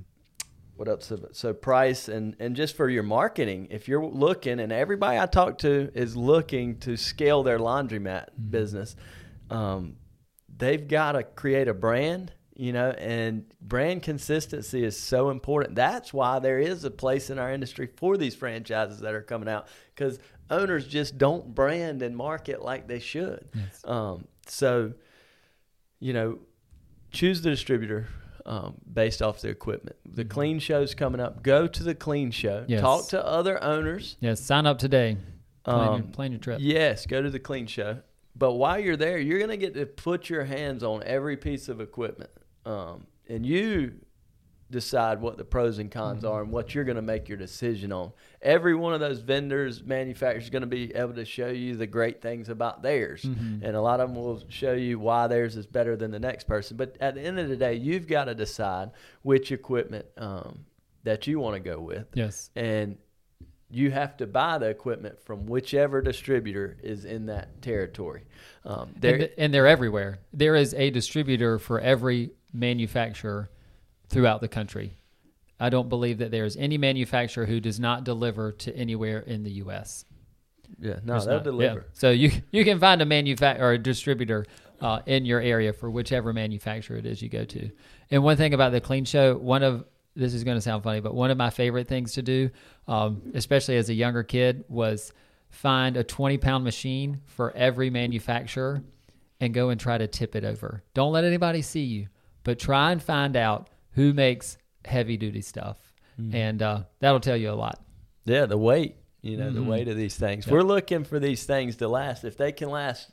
what 0.76 0.88
else? 0.88 1.12
So 1.32 1.52
price 1.52 2.08
and 2.08 2.36
and 2.40 2.56
just 2.56 2.74
for 2.76 2.88
your 2.88 3.02
marketing, 3.02 3.68
if 3.70 3.86
you're 3.88 4.04
looking, 4.04 4.58
and 4.60 4.72
everybody 4.72 5.18
I 5.18 5.26
talk 5.26 5.58
to 5.58 5.90
is 5.94 6.16
looking 6.16 6.78
to 6.80 6.96
scale 6.96 7.42
their 7.42 7.58
laundromat 7.58 8.28
Mhm. 8.40 8.50
business, 8.50 8.96
um, 9.50 9.96
they've 10.56 10.86
got 10.88 11.12
to 11.12 11.22
create 11.22 11.68
a 11.68 11.74
brand. 11.74 12.32
You 12.60 12.74
know, 12.74 12.90
and 12.90 13.46
brand 13.62 14.02
consistency 14.02 14.84
is 14.84 14.94
so 14.94 15.30
important. 15.30 15.76
That's 15.76 16.12
why 16.12 16.40
there 16.40 16.58
is 16.58 16.84
a 16.84 16.90
place 16.90 17.30
in 17.30 17.38
our 17.38 17.50
industry 17.50 17.88
for 17.96 18.18
these 18.18 18.34
franchises 18.34 19.00
that 19.00 19.14
are 19.14 19.22
coming 19.22 19.48
out 19.48 19.66
because 19.94 20.18
owners 20.50 20.86
just 20.86 21.16
don't 21.16 21.54
brand 21.54 22.02
and 22.02 22.14
market 22.14 22.60
like 22.60 22.86
they 22.86 22.98
should. 22.98 23.48
Yes. 23.54 23.80
Um, 23.86 24.26
so, 24.46 24.92
you 26.00 26.12
know, 26.12 26.40
choose 27.10 27.40
the 27.40 27.48
distributor 27.48 28.08
um, 28.44 28.74
based 28.92 29.22
off 29.22 29.40
the 29.40 29.48
equipment. 29.48 29.96
The 30.04 30.26
clean 30.26 30.58
show's 30.58 30.94
coming 30.94 31.18
up. 31.18 31.42
Go 31.42 31.66
to 31.66 31.82
the 31.82 31.94
clean 31.94 32.30
show. 32.30 32.66
Yes. 32.68 32.82
Talk 32.82 33.08
to 33.08 33.26
other 33.26 33.62
owners. 33.64 34.18
Yes, 34.20 34.38
sign 34.38 34.66
up 34.66 34.76
today. 34.76 35.16
Plan, 35.64 35.78
your, 35.78 35.94
Um, 35.94 36.08
plan 36.08 36.32
your 36.32 36.40
trip. 36.40 36.58
Yes, 36.60 37.06
go 37.06 37.22
to 37.22 37.30
the 37.30 37.40
clean 37.40 37.66
show. 37.66 38.00
But 38.36 38.56
while 38.56 38.78
you're 38.78 38.98
there, 38.98 39.18
you're 39.18 39.38
going 39.38 39.50
to 39.50 39.56
get 39.56 39.72
to 39.76 39.86
put 39.86 40.28
your 40.28 40.44
hands 40.44 40.82
on 40.82 41.02
every 41.04 41.38
piece 41.38 41.70
of 41.70 41.80
equipment. 41.80 42.30
Um, 42.64 43.06
and 43.28 43.44
you 43.46 43.92
decide 44.70 45.20
what 45.20 45.36
the 45.36 45.44
pros 45.44 45.80
and 45.80 45.90
cons 45.90 46.24
are 46.24 46.42
and 46.42 46.52
what 46.52 46.74
you're 46.76 46.84
going 46.84 46.94
to 46.96 47.02
make 47.02 47.28
your 47.28 47.36
decision 47.36 47.90
on. 47.90 48.12
Every 48.40 48.74
one 48.76 48.94
of 48.94 49.00
those 49.00 49.18
vendors, 49.18 49.82
manufacturers, 49.82 50.44
is 50.44 50.50
going 50.50 50.60
to 50.62 50.68
be 50.68 50.94
able 50.94 51.14
to 51.14 51.24
show 51.24 51.48
you 51.48 51.74
the 51.74 51.88
great 51.88 52.22
things 52.22 52.48
about 52.48 52.80
theirs, 52.80 53.22
Mm-hmm. 53.22 53.64
and 53.64 53.74
a 53.74 53.80
lot 53.80 53.98
of 53.98 54.10
them 54.10 54.16
will 54.22 54.44
show 54.48 54.72
you 54.74 55.00
why 55.00 55.26
theirs 55.26 55.56
is 55.56 55.66
better 55.66 55.96
than 55.96 56.12
the 56.12 56.20
next 56.20 56.44
person. 56.46 56.76
But 56.76 56.96
at 57.00 57.16
the 57.16 57.20
end 57.20 57.40
of 57.40 57.48
the 57.48 57.56
day, 57.56 57.74
you've 57.74 58.06
got 58.06 58.26
to 58.26 58.34
decide 58.34 58.90
which 59.22 59.50
equipment 59.50 60.06
um, 60.16 60.60
that 61.02 61.26
you 61.26 61.40
want 61.40 61.54
to 61.54 61.60
go 61.60 61.80
with, 61.80 62.06
Yes. 62.14 62.50
and 62.54 62.96
you 63.72 63.90
have 63.90 64.16
to 64.18 64.26
buy 64.26 64.58
the 64.58 64.66
equipment 64.66 65.20
from 65.24 65.46
whichever 65.46 66.00
distributor 66.02 66.76
is 66.82 67.04
in 67.04 67.26
that 67.26 67.60
territory. 67.62 68.24
Um, 68.64 68.94
there, 69.00 69.14
and, 69.16 69.30
and 69.38 69.54
they're 69.54 69.66
everywhere. 69.66 70.20
There 70.32 70.54
is 70.54 70.74
a 70.74 70.90
distributor 70.90 71.58
for 71.58 71.80
every 71.80 72.30
manufacturer 72.52 73.50
throughout 74.08 74.40
the 74.40 74.48
country. 74.48 74.96
I 75.58 75.68
don't 75.68 75.88
believe 75.88 76.18
that 76.18 76.30
there 76.30 76.44
is 76.44 76.56
any 76.56 76.78
manufacturer 76.78 77.46
who 77.46 77.60
does 77.60 77.78
not 77.78 78.04
deliver 78.04 78.52
to 78.52 78.74
anywhere 78.74 79.20
in 79.20 79.42
the 79.42 79.50
U.S. 79.52 80.04
yeah, 80.78 80.94
no, 81.04 81.12
There's 81.14 81.26
they'll 81.26 81.34
not. 81.36 81.44
deliver. 81.44 81.78
Yeah. 81.80 81.84
So 81.92 82.10
you 82.10 82.30
you 82.50 82.64
can 82.64 82.78
find 82.78 83.02
a 83.02 83.06
manufacturer 83.06 83.68
or 83.68 83.72
a 83.72 83.78
distributor 83.78 84.46
uh, 84.80 85.00
in 85.06 85.26
your 85.26 85.40
area 85.40 85.72
for 85.74 85.90
whichever 85.90 86.32
manufacturer 86.32 86.96
it 86.96 87.04
is 87.06 87.20
you 87.20 87.28
go 87.28 87.44
to. 87.44 87.70
And 88.10 88.22
one 88.24 88.36
thing 88.38 88.54
about 88.54 88.72
the 88.72 88.80
Clean 88.80 89.04
Show, 89.04 89.36
one 89.36 89.62
of 89.62 89.84
this 90.16 90.32
is 90.34 90.42
going 90.42 90.56
to 90.56 90.60
sound 90.62 90.82
funny, 90.82 91.00
but 91.00 91.14
one 91.14 91.30
of 91.30 91.36
my 91.36 91.50
favorite 91.50 91.86
things 91.86 92.12
to 92.14 92.22
do, 92.22 92.50
um, 92.88 93.22
especially 93.34 93.76
as 93.76 93.90
a 93.90 93.94
younger 93.94 94.22
kid, 94.22 94.64
was 94.68 95.12
find 95.50 95.96
a 95.96 96.04
20 96.04 96.38
pound 96.38 96.64
machine 96.64 97.20
for 97.26 97.52
every 97.52 97.90
manufacturer 97.90 98.82
and 99.40 99.52
go 99.52 99.68
and 99.68 99.78
try 99.80 99.98
to 99.98 100.06
tip 100.06 100.34
it 100.34 100.44
over. 100.44 100.82
Don't 100.94 101.12
let 101.12 101.24
anybody 101.24 101.60
see 101.62 101.82
you, 101.84 102.08
but 102.44 102.58
try 102.58 102.92
and 102.92 103.02
find 103.02 103.36
out 103.36 103.68
who 103.92 104.12
makes 104.12 104.56
heavy 104.84 105.16
duty 105.16 105.42
stuff. 105.42 105.76
And 106.32 106.60
uh, 106.62 106.82
that'll 106.98 107.18
tell 107.20 107.36
you 107.36 107.50
a 107.50 107.52
lot. 107.56 107.82
Yeah, 108.26 108.44
the 108.44 108.58
weight, 108.58 108.96
you 109.22 109.38
know, 109.38 109.50
the 109.50 109.60
Mhm. 109.60 109.66
weight 109.66 109.88
of 109.88 109.96
these 109.96 110.16
things. 110.16 110.44
Yep. 110.46 110.52
We're 110.52 110.62
looking 110.64 111.04
for 111.04 111.18
these 111.18 111.44
things 111.44 111.76
to 111.76 111.88
last. 111.88 112.24
If 112.24 112.36
they 112.36 112.52
can 112.52 112.68
last, 112.68 113.10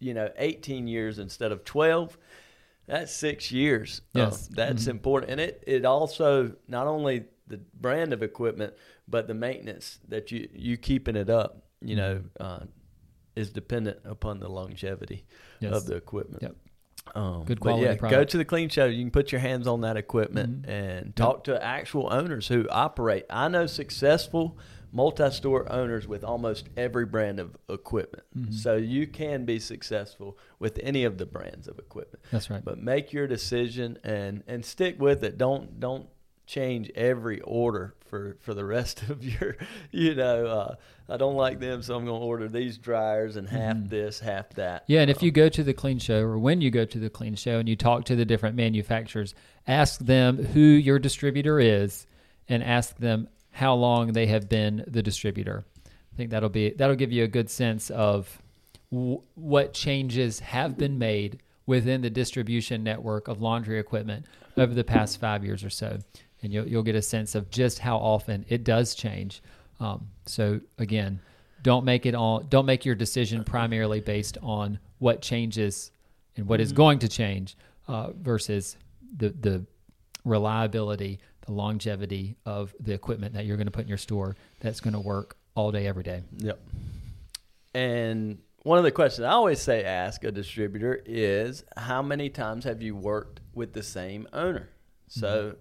you 0.00 0.12
know, 0.12 0.30
18 0.36 0.86
years 0.86 1.18
instead 1.18 1.50
of 1.50 1.64
12, 1.64 2.18
that's 2.86 3.10
six 3.10 3.50
years. 3.52 4.02
Yes. 4.12 4.48
that's 4.48 4.84
Mhm. 4.84 4.88
important. 4.90 5.32
And 5.32 5.40
it, 5.40 5.64
it 5.66 5.86
also, 5.86 6.54
not 6.68 6.86
only 6.86 7.24
the 7.46 7.56
brand 7.80 8.12
of 8.12 8.22
equipment, 8.22 8.74
but 9.08 9.28
the 9.28 9.34
maintenance 9.34 9.98
that 10.08 10.30
you, 10.30 10.46
you 10.52 10.76
keeping 10.76 11.16
it 11.16 11.30
up, 11.30 11.62
you 11.80 11.96
know, 11.96 12.16
Mm-hmm. 12.16 12.42
uh, 12.64 12.66
is 13.34 13.50
dependent 13.50 13.98
upon 14.04 14.40
the 14.40 14.48
longevity 14.50 15.24
Yes. 15.60 15.72
of 15.74 15.86
the 15.86 15.94
equipment. 15.96 16.42
Yep. 16.42 16.56
Um, 17.14 17.44
Good 17.44 17.60
quality 17.60 17.84
yeah, 17.84 17.94
go 17.96 18.24
to 18.24 18.38
the 18.38 18.44
clean 18.44 18.68
show. 18.68 18.86
You 18.86 19.02
can 19.02 19.10
put 19.10 19.32
your 19.32 19.40
hands 19.40 19.66
on 19.66 19.82
that 19.82 19.96
equipment 19.96 20.62
Mhm. 20.62 20.68
and 20.68 21.16
talk 21.16 21.44
to 21.44 21.62
actual 21.62 22.08
owners 22.12 22.48
who 22.48 22.66
operate. 22.70 23.26
I 23.28 23.48
know 23.48 23.66
successful 23.66 24.56
multi-store 24.94 25.70
owners 25.72 26.06
with 26.06 26.22
almost 26.22 26.68
every 26.76 27.06
brand 27.06 27.40
of 27.40 27.56
equipment. 27.68 28.24
Mhm. 28.36 28.54
So 28.54 28.76
you 28.76 29.06
can 29.06 29.44
be 29.44 29.58
successful 29.58 30.36
with 30.58 30.78
any 30.82 31.04
of 31.04 31.18
the 31.18 31.26
brands 31.26 31.66
of 31.66 31.78
equipment. 31.78 32.22
That's 32.30 32.50
right. 32.50 32.64
But 32.64 32.78
make 32.78 33.12
your 33.12 33.26
decision 33.26 33.98
and 34.04 34.42
and 34.46 34.64
stick 34.64 35.00
with 35.00 35.24
it. 35.24 35.38
Don't 35.38 35.80
don't 35.80 36.08
change 36.46 36.90
every 36.94 37.40
order 37.40 37.94
for 38.12 38.36
for 38.40 38.52
the 38.52 38.64
rest 38.64 39.02
of 39.08 39.24
your 39.24 39.56
you 39.90 40.14
know 40.14 40.44
uh, 40.46 40.74
I 41.08 41.16
don't 41.16 41.34
like 41.34 41.60
them 41.60 41.80
so 41.82 41.96
I'm 41.96 42.04
going 42.04 42.20
to 42.20 42.26
order 42.26 42.46
these 42.46 42.76
dryers 42.76 43.36
and 43.36 43.48
half 43.48 43.74
Mhm. 43.76 43.88
this 43.88 44.20
half 44.20 44.50
that. 44.50 44.84
Yeah, 44.86 45.00
and 45.00 45.10
if 45.10 45.20
Um, 45.20 45.24
you 45.24 45.30
go 45.32 45.48
to 45.48 45.64
the 45.64 45.72
clean 45.72 45.98
show 45.98 46.20
or 46.20 46.38
when 46.38 46.60
you 46.60 46.70
go 46.70 46.84
to 46.84 46.98
the 46.98 47.08
clean 47.08 47.36
show 47.36 47.58
and 47.58 47.66
you 47.66 47.74
talk 47.74 48.04
to 48.04 48.14
the 48.14 48.26
different 48.26 48.54
manufacturers, 48.54 49.34
ask 49.66 49.98
them 50.00 50.36
who 50.44 50.60
your 50.60 50.98
distributor 50.98 51.58
is 51.58 52.06
and 52.50 52.62
ask 52.62 52.98
them 52.98 53.28
how 53.52 53.74
long 53.74 54.12
they 54.12 54.26
have 54.26 54.46
been 54.46 54.84
the 54.86 55.02
distributor. 55.02 55.64
I 55.86 56.16
think 56.16 56.28
that'll 56.30 56.50
be 56.50 56.70
that'll 56.70 56.96
give 56.96 57.12
you 57.12 57.24
a 57.24 57.28
good 57.28 57.48
sense 57.48 57.88
of 57.88 58.42
w- 58.90 59.22
what 59.36 59.72
changes 59.72 60.40
have 60.40 60.76
been 60.76 60.98
made 60.98 61.40
within 61.64 62.02
the 62.02 62.10
distribution 62.10 62.84
network 62.84 63.26
of 63.26 63.40
laundry 63.40 63.78
equipment 63.78 64.26
over 64.58 64.74
the 64.74 64.84
past 64.84 65.18
5 65.18 65.44
years 65.46 65.64
or 65.64 65.70
so. 65.70 65.98
And 66.42 66.52
you'll 66.52 66.66
you'll 66.66 66.82
get 66.82 66.94
a 66.96 67.02
sense 67.02 67.34
of 67.34 67.50
just 67.50 67.78
how 67.78 67.96
often 67.98 68.44
it 68.48 68.64
does 68.64 68.94
change. 68.94 69.42
Um, 69.80 70.08
so 70.26 70.60
again, 70.78 71.20
don't 71.62 71.84
make 71.84 72.06
it 72.06 72.14
all 72.14 72.40
don't 72.40 72.66
make 72.66 72.84
your 72.84 72.94
decision 72.94 73.44
primarily 73.44 74.00
based 74.00 74.38
on 74.42 74.78
what 74.98 75.22
changes 75.22 75.90
and 76.36 76.46
what 76.46 76.60
is 76.60 76.72
going 76.72 76.98
to 77.00 77.08
change 77.08 77.56
uh, 77.88 78.10
versus 78.12 78.76
the 79.16 79.30
the 79.30 79.64
reliability 80.24 81.18
the 81.46 81.52
longevity 81.52 82.36
of 82.46 82.74
the 82.78 82.92
equipment 82.92 83.34
that 83.34 83.44
you're 83.44 83.56
going 83.56 83.66
to 83.66 83.72
put 83.72 83.82
in 83.82 83.88
your 83.88 83.98
store 83.98 84.36
that's 84.60 84.80
going 84.80 84.94
to 84.94 85.00
work 85.00 85.36
all 85.54 85.72
day 85.72 85.86
every 85.86 86.04
day 86.04 86.22
Yep. 86.38 86.60
And 87.74 88.38
one 88.62 88.78
of 88.78 88.84
the 88.84 88.92
questions 88.92 89.24
I 89.24 89.30
always 89.30 89.60
say 89.60 89.84
ask 89.84 90.22
a 90.24 90.30
distributor 90.30 91.02
is 91.04 91.64
how 91.76 92.02
many 92.02 92.28
times 92.28 92.64
have 92.64 92.82
you 92.82 92.94
worked 92.94 93.40
with 93.54 93.72
the 93.72 93.82
same 93.82 94.28
owner? 94.32 94.68
So 95.08 95.46
you- 95.46 95.56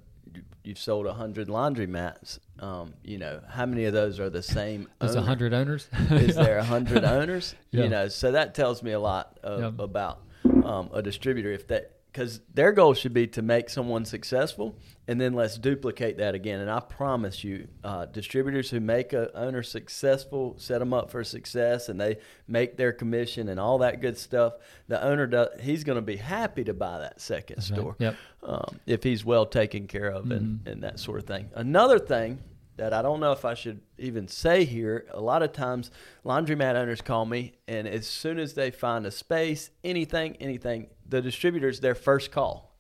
you've 0.64 0.78
sold 0.80 1.06
a 1.08 1.14
hundred 1.14 1.50
laundry 1.50 1.88
mats. 1.88 2.40
Um, 2.60 2.94
you 3.04 3.18
know, 3.18 3.42
how 3.50 3.66
many 3.66 3.86
of 3.86 3.94
those 3.94 4.20
are 4.20 4.30
the 4.30 4.44
same 4.44 4.88
there's 5.00 5.16
a 5.16 5.20
owner? 5.20 5.28
hundred 5.28 5.54
owners 5.54 5.88
Is 6.12 6.36
there 6.36 6.58
a 6.60 6.64
hundred 6.76 7.04
owners? 7.04 7.56
Yeah. 7.72 7.84
You 7.84 7.90
know, 7.90 8.08
so 8.08 8.32
that 8.34 8.54
tells 8.54 8.84
me 8.84 8.92
a 8.92 9.00
lot 9.00 9.40
of, 9.44 9.60
Yeah. 9.78 9.84
about 9.84 10.20
um, 10.64 10.90
a 10.94 11.02
distributor. 11.02 11.52
If 11.52 11.68
that 11.70 11.92
because 12.12 12.42
their 12.54 12.72
goal 12.74 12.94
should 12.94 13.14
be 13.14 13.26
to 13.28 13.42
make 13.42 13.70
someone 13.70 14.04
successful, 14.04 14.78
and 15.08 15.20
then 15.20 15.34
let's 15.34 15.58
duplicate 15.58 16.18
that 16.18 16.36
again. 16.36 16.60
And 16.60 16.70
I 16.70 16.82
promise 16.82 17.44
you, 17.44 17.68
uh, 17.84 18.06
distributors 18.06 18.70
who 18.70 18.80
make 18.82 19.14
a 19.14 19.34
owner 19.38 19.64
successful, 19.64 20.56
set 20.58 20.80
them 20.80 20.94
up 20.94 21.10
for 21.10 21.24
success, 21.24 21.88
and 21.90 22.00
they 22.00 22.18
make 22.48 22.76
their 22.76 22.92
commission 22.92 23.48
and 23.50 23.60
all 23.60 23.78
that 23.80 24.02
good 24.02 24.18
stuff. 24.18 24.54
The 24.90 25.02
owner 25.02 25.26
does, 25.28 25.50
he's 25.62 25.84
going 25.86 25.96
to 25.98 26.02
be 26.02 26.18
happy 26.18 26.64
to 26.66 26.74
buy 26.74 27.00
that 27.00 27.22
second 27.22 27.58
That's 27.58 27.72
right. 27.72 27.80
store 27.80 27.96
Yep. 28.00 28.16
um, 28.44 28.80
if 28.86 29.04
he's 29.04 29.24
well 29.24 29.46
taken 29.46 29.88
care 29.88 30.10
of 30.10 30.24
Mm-hmm. 30.26 30.32
and, 30.34 30.68
and 30.68 30.84
that 30.84 31.00
sort 31.00 31.20
of 31.20 31.26
thing. 31.26 31.50
Another 31.56 31.98
thing 32.00 32.40
that 32.82 32.94
I 32.94 33.04
don't 33.04 33.20
know 33.20 33.32
if 33.32 33.46
I 33.46 33.54
should 33.54 33.80
even 34.00 34.28
say 34.28 34.66
here, 34.66 35.06
a 35.12 35.22
lot 35.22 35.44
of 35.44 35.54
times 35.54 35.92
laundromat 36.26 36.74
owners 36.74 37.00
call 37.00 37.28
me, 37.28 37.54
and 37.68 37.88
as 37.88 38.08
soon 38.08 38.40
as 38.40 38.56
they 38.56 38.72
find 38.72 39.06
a 39.06 39.12
space, 39.12 39.70
anything, 39.84 40.36
anything, 40.38 40.88
the 41.08 41.22
distributor's 41.22 41.82
their 41.82 41.94
first 41.94 42.32
call. 42.32 42.76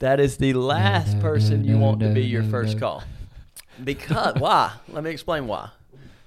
That 0.00 0.20
is 0.20 0.36
the 0.36 0.52
last 0.52 1.18
person 1.20 1.64
you 1.64 1.78
want 1.78 2.00
to 2.00 2.12
be 2.12 2.20
your 2.22 2.42
first 2.42 2.78
call. 2.78 3.04
Because, 3.82 4.34
why? 4.38 4.72
Let 4.88 5.02
me 5.02 5.10
explain 5.10 5.46
why, 5.46 5.70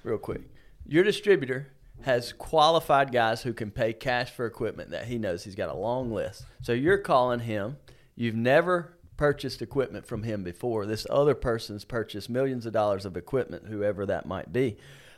real 0.04 0.18
quick. 0.18 0.42
Your 0.88 1.04
distributor 1.04 1.68
has 2.02 2.34
qualified 2.34 3.12
guys 3.12 3.44
who 3.44 3.54
can 3.54 3.70
pay 3.70 3.94
cash 3.94 4.32
for 4.32 4.48
equipment 4.48 4.90
that 4.90 5.06
he 5.06 5.20
knows 5.20 5.44
he's 5.44 5.54
got 5.54 5.70
a 5.70 5.78
long 5.78 6.12
list. 6.12 6.44
So 6.64 6.74
you're 6.74 6.98
calling 6.98 7.42
him. 7.42 7.78
You've 8.16 8.34
never 8.34 8.95
purchased 9.18 9.62
equipment 9.62 10.06
from 10.06 10.24
him 10.24 10.44
before. 10.44 10.86
This 10.86 11.08
other 11.10 11.36
person's 11.36 11.86
purchased 11.86 12.30
millions 12.30 12.66
of 12.66 12.74
dollars 12.74 13.06
of 13.06 13.16
equipment, 13.18 13.68
whoever 13.68 14.06
that 14.06 14.26
might 14.26 14.52
be. 14.52 14.78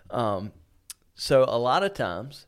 Um, 0.10 0.52
so 1.16 1.46
a 1.48 1.58
lot 1.58 1.84
of 1.84 1.94
times, 1.94 2.46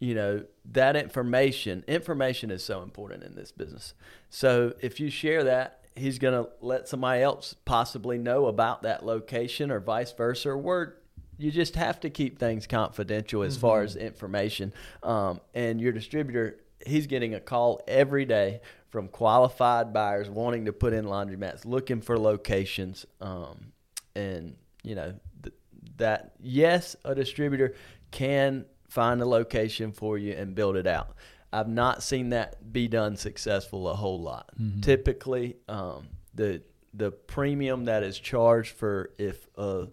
you 0.00 0.14
know, 0.14 0.44
that 0.64 0.96
information, 0.96 1.84
information 1.86 2.50
is 2.50 2.64
so 2.64 2.82
important 2.82 3.22
in 3.22 3.34
this 3.34 3.52
business. 3.52 3.94
So 4.28 4.74
if 4.80 5.00
you 5.00 5.10
share 5.10 5.44
that, 5.44 5.84
he's 5.94 6.18
going 6.18 6.34
to 6.34 6.50
let 6.60 6.88
somebody 6.88 7.22
else 7.22 7.54
possibly 7.64 8.18
know 8.18 8.46
about 8.46 8.82
that 8.82 9.04
location 9.04 9.70
or 9.70 9.80
vice 9.80 10.12
versa. 10.12 10.50
Or 10.50 10.58
word, 10.58 10.96
you 11.36 11.50
just 11.50 11.76
have 11.76 12.00
to 12.00 12.10
keep 12.10 12.38
things 12.38 12.66
confidential 12.66 13.42
as 13.42 13.56
far 13.56 13.82
as 13.82 13.96
information. 13.96 14.72
Um, 15.02 15.40
and 15.54 15.80
your 15.80 15.92
distributor, 15.92 16.58
he's 16.84 17.06
getting 17.06 17.34
a 17.34 17.40
call 17.40 17.80
every 17.86 18.24
day 18.24 18.60
from 18.88 19.08
qualified 19.08 19.92
buyers 19.92 20.30
wanting 20.30 20.64
to 20.64 20.72
put 20.72 20.92
in 20.92 21.04
laundromats, 21.04 21.64
looking 21.64 22.00
for 22.00 22.18
locations. 22.18 23.06
Um, 23.20 23.72
and, 24.14 24.56
you 24.82 24.94
know, 24.94 25.14
th- 25.42 25.54
that, 25.98 26.32
yes, 26.40 26.96
a 27.04 27.14
distributor 27.14 27.74
can 28.10 28.64
find 28.88 29.20
a 29.20 29.26
location 29.26 29.92
for 29.92 30.16
you 30.16 30.32
and 30.32 30.54
build 30.54 30.76
it 30.76 30.86
out. 30.86 31.14
I've 31.52 31.68
not 31.68 32.02
seen 32.02 32.30
that 32.30 32.72
be 32.72 32.88
done 32.88 33.16
successful 33.16 33.88
a 33.88 33.94
whole 33.94 34.20
lot. 34.20 34.50
Typically, 34.80 35.56
um, 35.68 36.08
the 36.34 36.62
the 36.94 37.10
premium 37.10 37.84
that 37.84 38.02
is 38.02 38.18
charged 38.18 38.72
for 38.72 39.10
if 39.18 39.46
a 39.56 39.86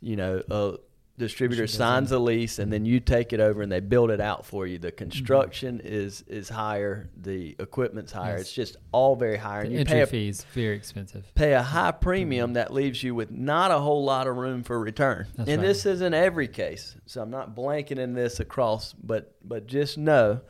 you 0.00 0.16
know 0.16 0.42
a 0.50 0.76
distributor 1.18 1.66
signs 1.66 2.12
a 2.12 2.18
lease 2.18 2.58
and 2.58 2.72
then 2.72 2.84
you 2.84 3.00
take 3.00 3.32
it 3.32 3.40
over 3.40 3.60
and 3.60 3.70
they 3.70 3.80
build 3.80 4.10
it 4.10 4.20
out 4.20 4.46
for 4.46 4.66
you. 4.66 4.78
The 4.78 4.92
construction 4.92 5.80
is 5.84 6.22
is 6.28 6.48
higher, 6.48 7.10
the 7.16 7.56
equipment's 7.58 8.12
higher. 8.12 8.38
Yes. 8.38 8.42
It's 8.42 8.52
just 8.52 8.76
all 8.92 9.16
very 9.16 9.36
higher. 9.36 9.62
the 9.62 9.66
And 9.66 9.72
you 9.74 9.80
entry 9.80 9.94
pay 9.94 10.00
a 10.02 10.06
fees 10.06 10.46
very 10.54 10.76
expensive 10.76 11.34
pay 11.34 11.52
a 11.52 11.62
high 11.62 11.90
premium 11.90 12.54
that 12.54 12.72
leaves 12.72 13.02
you 13.02 13.14
with 13.14 13.30
not 13.30 13.70
a 13.70 13.78
whole 13.80 14.04
lot 14.04 14.26
of 14.26 14.36
room 14.36 14.62
for 14.62 14.78
return. 14.80 15.26
That's 15.36 15.50
and 15.50 15.60
right. 15.60 15.68
this 15.68 15.84
isn't 15.84 16.14
every 16.14 16.48
case, 16.48 16.96
so 17.06 17.20
I'm 17.20 17.30
not 17.30 17.54
blanketing 17.54 18.14
this 18.14 18.40
across, 18.40 18.92
but 18.94 19.34
but 19.44 19.66
just 19.66 19.98
know 19.98 20.40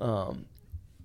um, 0.00 0.44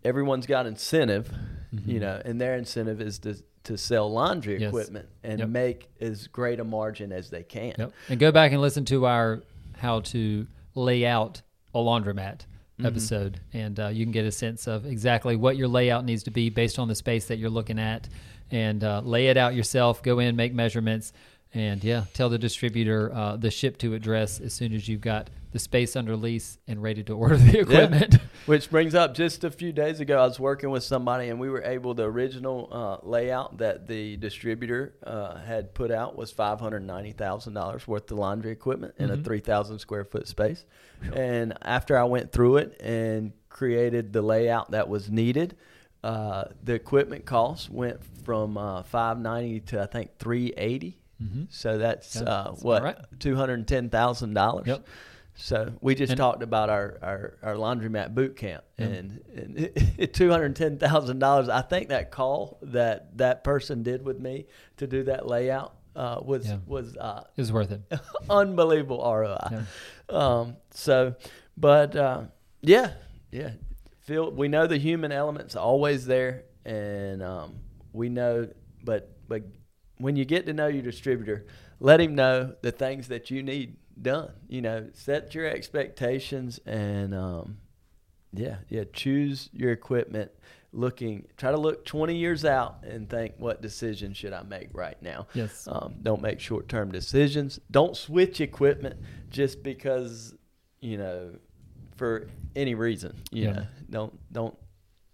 everyone's 0.04 0.46
got 0.46 0.66
incentive, 0.68 1.32
Mm-hmm. 1.74 1.90
you 1.90 2.00
know, 2.00 2.22
and 2.24 2.40
their 2.40 2.56
incentive 2.56 3.02
is 3.02 3.18
to 3.20 3.36
to 3.66 3.78
sell 3.78 4.12
laundry 4.12 4.60
Yes. 4.60 4.70
equipment 4.70 5.08
and 5.24 5.40
Yep. 5.40 5.50
make 5.50 5.90
as 6.02 6.28
great 6.28 6.60
a 6.60 6.64
margin 6.64 7.12
as 7.12 7.30
they 7.30 7.44
can. 7.44 7.74
Yep. 7.78 7.94
And 8.10 8.20
go 8.20 8.32
back 8.32 8.52
and 8.52 8.62
listen 8.62 8.86
to 8.86 9.06
our 9.06 9.42
how 9.78 10.02
to 10.02 10.48
lay 10.76 11.06
out 11.06 11.42
a 11.74 11.80
laundromat 11.80 12.42
Mm-hmm. 12.80 12.88
episode, 12.88 13.40
and 13.54 13.80
uh, 13.80 13.88
you 13.90 14.04
can 14.04 14.12
get 14.12 14.26
a 14.26 14.32
sense 14.32 14.68
of 14.68 14.88
exactly 14.88 15.36
what 15.36 15.56
your 15.58 15.68
layout 15.68 16.06
needs 16.06 16.24
to 16.24 16.32
be 16.32 16.50
based 16.50 16.80
on 16.80 16.88
the 16.88 16.96
space 16.96 17.26
that 17.28 17.38
you're 17.38 17.52
looking 17.52 17.78
at, 17.78 18.10
and 18.50 18.84
uh, 18.84 19.00
lay 19.06 19.28
it 19.28 19.38
out 19.38 19.54
yourself. 19.54 20.02
Go 20.02 20.18
in, 20.18 20.36
make 20.36 20.56
measurements, 20.56 21.14
and 21.54 21.84
yeah, 21.84 22.06
tell 22.16 22.30
the 22.30 22.40
distributor 22.40 23.14
uh, 23.14 23.38
the 23.38 23.52
ship 23.52 23.78
to 23.78 23.94
address 23.94 24.40
as 24.40 24.54
soon 24.54 24.74
as 24.74 24.90
you've 24.90 25.02
got 25.02 25.30
the 25.54 25.60
space 25.60 25.96
under 25.96 26.18
lease 26.18 26.58
and 26.68 26.82
ready 26.82 27.04
to 27.04 27.14
order 27.16 27.38
the 27.38 27.60
equipment. 27.60 28.18
Which 28.48 28.70
brings 28.70 28.94
up 28.96 29.14
just 29.14 29.44
a 29.44 29.52
few 29.52 29.72
days 29.72 30.00
ago, 30.00 30.20
I 30.20 30.26
was 30.26 30.40
working 30.40 30.72
with 30.72 30.84
somebody 30.84 31.30
and 31.30 31.40
we 31.40 31.50
were 31.50 31.62
able, 31.64 31.94
the 31.94 32.04
original 32.04 32.68
uh, 32.72 33.08
layout 33.08 33.60
that 33.60 33.88
the 33.88 34.18
distributor 34.18 34.96
uh, 35.06 35.38
had 35.38 35.74
put 35.76 35.92
out 35.92 36.18
was 36.18 36.34
$590,000 36.34 37.88
worth 37.88 38.12
of 38.12 38.18
laundry 38.18 38.52
equipment 38.52 38.96
in 38.98 39.12
a 39.12 39.18
3,000 39.18 39.80
square 39.80 40.04
foot 40.04 40.28
space. 40.28 40.66
And 41.14 41.54
after 41.62 41.98
I 41.98 42.04
went 42.04 42.32
through 42.32 42.58
it 42.58 42.82
and 42.82 43.34
created 43.50 44.12
the 44.14 44.22
layout 44.22 44.72
that 44.72 44.90
was 44.90 45.10
needed, 45.10 45.56
uh, 46.04 46.46
the 46.64 46.74
equipment 46.74 47.26
costs 47.26 47.70
went 47.70 48.00
from 48.26 48.58
uh, 48.58 48.84
590 48.84 49.60
to 49.68 49.82
I 49.82 49.86
think 49.86 50.18
380. 50.18 50.98
So 51.50 51.78
that's 51.78 52.18
Yeah, 52.18 52.24
uh, 52.24 52.44
that's 52.52 52.64
what 52.64 52.84
right. 52.84 52.98
two 53.18 53.38
hundred 53.38 53.66
ten 53.66 53.90
thousand 53.90 54.34
dollars. 54.34 54.68
So 55.36 55.74
we 55.82 55.96
just 55.96 56.12
And- 56.12 56.18
talked 56.18 56.44
about 56.44 56.70
our, 56.70 56.98
our, 57.02 57.38
our 57.42 57.56
laundromat 57.56 58.14
boot 58.14 58.36
camp 58.36 58.64
and, 58.78 59.20
and 59.36 60.14
two 60.14 60.30
hundred 60.30 60.56
ten 60.56 60.78
thousand 60.78 61.20
dollars. 61.20 61.50
I 61.50 61.62
think 61.62 61.90
that 61.90 62.12
call 62.12 62.60
that 62.62 63.18
that 63.18 63.44
person 63.44 63.82
did 63.84 64.06
with 64.06 64.20
me 64.20 64.46
to 64.78 64.86
do 64.88 65.04
that 65.06 65.28
layout 65.28 65.76
uh, 65.96 66.20
was 66.24 66.48
Yeah. 66.48 66.58
was 66.68 66.96
uh, 66.98 67.24
It 67.36 67.42
was 67.42 67.52
worth 67.52 67.72
it. 67.72 67.82
unbelievable 68.30 69.00
ROI. 69.04 69.38
Yeah. 69.52 69.64
Um, 70.10 70.58
so, 70.72 71.16
but 71.58 71.96
uh, 71.96 72.24
yeah, 72.62 72.92
yeah. 73.32 73.52
Phil, 74.02 74.32
we 74.32 74.48
know 74.50 74.68
the 74.68 74.78
human 74.78 75.12
element's 75.12 75.56
always 75.56 76.06
there, 76.06 76.44
and 76.66 77.24
um, 77.24 77.56
we 77.94 78.10
know, 78.10 78.50
but 78.84 79.10
but 79.28 79.44
when 79.98 80.16
you 80.16 80.26
get 80.26 80.46
to 80.46 80.54
know 80.54 80.68
your 80.68 80.84
distributor, 80.84 81.46
let 81.80 82.00
him 82.02 82.14
know 82.14 82.54
the 82.62 82.72
things 82.72 83.08
that 83.08 83.32
you 83.32 83.42
need 83.42 83.78
done. 84.02 84.32
You 84.48 84.62
know, 84.62 84.90
set 84.94 85.34
your 85.36 85.46
expectations, 85.48 86.60
and 86.66 87.14
um, 87.14 87.58
yeah, 88.34 88.58
yeah. 88.70 88.84
Choose 88.94 89.50
your 89.54 89.72
equipment. 89.72 90.32
Looking, 90.76 91.28
try 91.38 91.52
to 91.52 91.58
look 91.58 91.86
20 91.86 92.16
years 92.16 92.44
out 92.46 92.84
and 92.84 93.08
think, 93.08 93.36
what 93.38 93.62
decision 93.62 94.14
should 94.16 94.34
I 94.34 94.42
make 94.42 94.70
right 94.74 95.00
now? 95.04 95.28
Yes. 95.36 95.68
Um, 95.72 95.98
don't 96.02 96.20
make 96.20 96.40
short 96.40 96.68
term 96.68 96.92
decisions. 96.92 97.60
Don't 97.70 97.96
switch 97.96 98.42
equipment 98.42 99.00
just 99.30 99.62
because, 99.62 100.34
you 100.82 100.98
know, 100.98 101.36
for 101.96 102.28
any 102.56 102.74
reason. 102.74 103.22
You 103.32 103.44
Yeah. 103.44 103.52
know, 103.52 103.66
don't, 103.92 104.34
don't, 104.34 104.58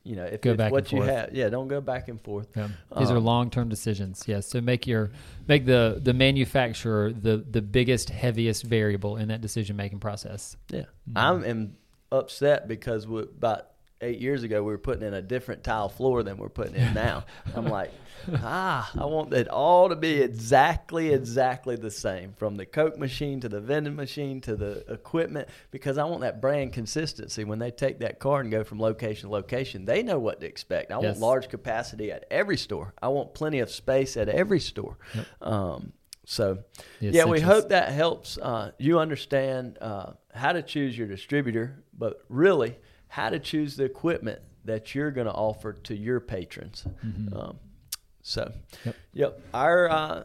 you 0.03 0.15
know, 0.15 0.23
if 0.23 0.41
Go 0.41 0.51
it's 0.51 0.57
back 0.57 0.71
what 0.71 0.83
and 0.85 0.91
you 0.93 0.97
forth. 0.99 1.09
have, 1.09 1.33
yeah, 1.33 1.49
don't 1.49 1.67
go 1.67 1.81
back 1.81 2.07
and 2.07 2.21
forth. 2.21 2.47
Yeah. 2.55 2.69
These 2.97 3.11
are 3.11 3.17
Um, 3.17 3.25
long-term 3.25 3.69
decisions. 3.69 4.23
Yes. 4.27 4.47
So 4.47 4.61
make 4.61 4.87
your 4.87 5.11
make 5.47 5.65
the 5.65 5.99
the 6.01 6.13
manufacturer 6.13 7.11
the 7.11 7.37
the 7.37 7.61
biggest 7.61 8.09
heaviest 8.09 8.63
variable 8.63 9.17
in 9.17 9.27
that 9.27 9.41
decision-making 9.41 9.99
process. 9.99 10.55
Yeah. 10.71 10.85
Mm-hmm. 11.09 11.17
I 11.17 11.47
am 11.49 11.75
upset 12.11 12.67
because 12.67 13.07
we, 13.07 13.21
about 13.21 13.67
eight 14.01 14.19
years 14.19 14.43
ago 14.43 14.63
we 14.63 14.71
were 14.71 14.77
putting 14.77 15.05
in 15.05 15.13
a 15.13 15.21
different 15.21 15.63
tile 15.63 15.89
floor 15.89 16.23
than 16.23 16.37
we're 16.37 16.49
putting 16.49 16.75
in 16.75 16.93
now. 16.93 17.25
I'm 17.55 17.65
like, 17.65 17.91
ah, 18.35 18.89
I 18.97 19.05
want 19.05 19.33
it 19.33 19.47
all 19.47 19.89
to 19.89 19.95
be 19.95 20.21
exactly, 20.21 21.13
exactly 21.13 21.75
the 21.75 21.91
same 21.91 22.33
from 22.33 22.55
the 22.55 22.65
Coke 22.65 22.97
machine 22.97 23.39
to 23.41 23.49
the 23.49 23.59
vending 23.59 23.95
machine 23.95 24.41
to 24.41 24.55
the 24.55 24.85
equipment 24.91 25.49
because 25.71 25.97
I 25.97 26.05
want 26.05 26.21
that 26.21 26.41
brand 26.41 26.73
consistency. 26.73 27.43
When 27.43 27.59
they 27.59 27.71
take 27.71 27.99
that 27.99 28.19
car 28.19 28.41
and 28.41 28.51
go 28.51 28.63
from 28.63 28.79
location 28.79 29.29
to 29.29 29.33
location, 29.33 29.85
they 29.85 30.03
know 30.03 30.19
what 30.19 30.39
to 30.41 30.45
expect. 30.45 30.91
I 30.91 30.97
want 30.97 31.19
large 31.19 31.49
capacity 31.49 32.11
at 32.11 32.25
every 32.31 32.57
store. 32.57 32.93
I 33.01 33.09
want 33.09 33.33
plenty 33.33 33.59
of 33.59 33.69
space 33.69 34.17
at 34.17 34.29
every 34.29 34.59
store. 34.59 34.97
Um, 35.41 35.93
so, 36.25 36.59
yeah, 36.99 37.25
we 37.25 37.39
hope 37.39 37.69
that 37.69 37.91
helps 37.91 38.37
uh, 38.37 38.71
you 38.77 38.99
understand 38.99 39.79
uh, 39.81 40.11
how 40.33 40.51
to 40.51 40.61
choose 40.61 40.95
your 40.95 41.07
distributor, 41.07 41.83
but 41.97 42.23
really 42.29 42.77
how 43.09 43.29
to 43.29 43.39
choose 43.39 43.75
the 43.75 43.83
equipment 43.83 44.39
that 44.65 44.93
you're 44.95 45.11
going 45.11 45.27
to 45.27 45.33
offer 45.33 45.73
to 45.73 45.95
your 45.95 46.19
patrons. 46.19 46.85
Um, 47.33 47.57
so, 48.21 48.51
Yep. 48.85 48.95
yep, 49.13 49.41
our 49.53 49.89
uh, 49.89 50.23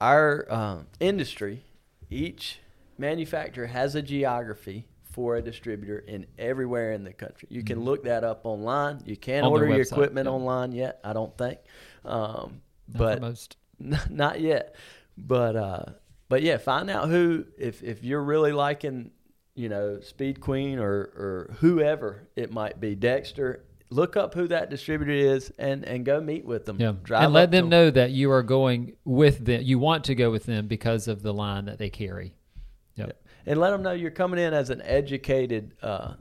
our 0.00 0.52
um, 0.52 0.86
industry, 1.00 1.64
each 2.10 2.60
manufacturer 2.98 3.66
has 3.66 3.94
a 3.94 4.02
geography 4.02 4.86
for 5.04 5.36
a 5.36 5.42
distributor 5.42 5.98
in 5.98 6.26
everywhere 6.38 6.92
in 6.92 7.04
the 7.04 7.12
country. 7.12 7.48
You 7.50 7.62
can 7.62 7.80
look 7.80 8.04
that 8.04 8.24
up 8.24 8.40
online. 8.44 9.00
You 9.04 9.16
can 9.16 9.44
On 9.44 9.50
order 9.52 9.68
your 9.68 9.80
equipment 9.82 10.26
yeah. 10.26 10.32
online 10.32 10.72
yet. 10.72 11.00
I 11.04 11.12
don't 11.12 11.36
think, 11.38 11.58
um, 12.04 12.60
Not 12.88 12.98
but 12.98 13.20
most. 13.20 13.56
not 14.10 14.40
yet 14.40 14.76
but 15.16 15.56
uh 15.56 15.84
but 16.28 16.42
yeah 16.42 16.56
find 16.58 16.88
out 16.88 17.08
who 17.08 17.44
if 17.58 17.82
if 17.82 18.04
you're 18.04 18.22
really 18.22 18.52
liking 18.52 19.10
you 19.54 19.68
know 19.68 20.00
speed 20.00 20.40
queen 20.40 20.78
or 20.78 20.92
or 21.16 21.56
whoever 21.60 22.28
it 22.36 22.52
might 22.52 22.80
be 22.80 22.94
dexter 22.94 23.64
look 23.90 24.16
up 24.16 24.34
who 24.34 24.48
that 24.48 24.68
distributor 24.70 25.12
is 25.12 25.52
and 25.58 25.84
and 25.84 26.04
go 26.04 26.20
meet 26.20 26.44
with 26.44 26.64
them 26.64 26.76
Yeah. 26.80 26.94
Drive 27.02 27.24
and 27.24 27.32
let 27.32 27.50
them 27.52 27.68
know 27.68 27.90
that 27.90 28.10
you 28.10 28.30
are 28.32 28.42
going 28.42 28.96
with 29.04 29.44
them. 29.44 29.60
You 29.62 29.78
want 29.78 30.04
to 30.04 30.14
go 30.16 30.30
with 30.32 30.44
them 30.46 30.66
because 30.66 31.06
of 31.06 31.22
the 31.22 31.32
line 31.32 31.66
that 31.66 31.78
they 31.78 31.90
carry. 31.90 32.34
Yep. 32.96 33.20
and 33.46 33.60
let 33.60 33.70
them 33.70 33.82
know 33.82 33.92
you're 33.92 34.10
coming 34.10 34.40
in 34.40 34.52
as 34.54 34.70
an 34.70 34.82
educated 34.82 35.74
uh 35.82 36.14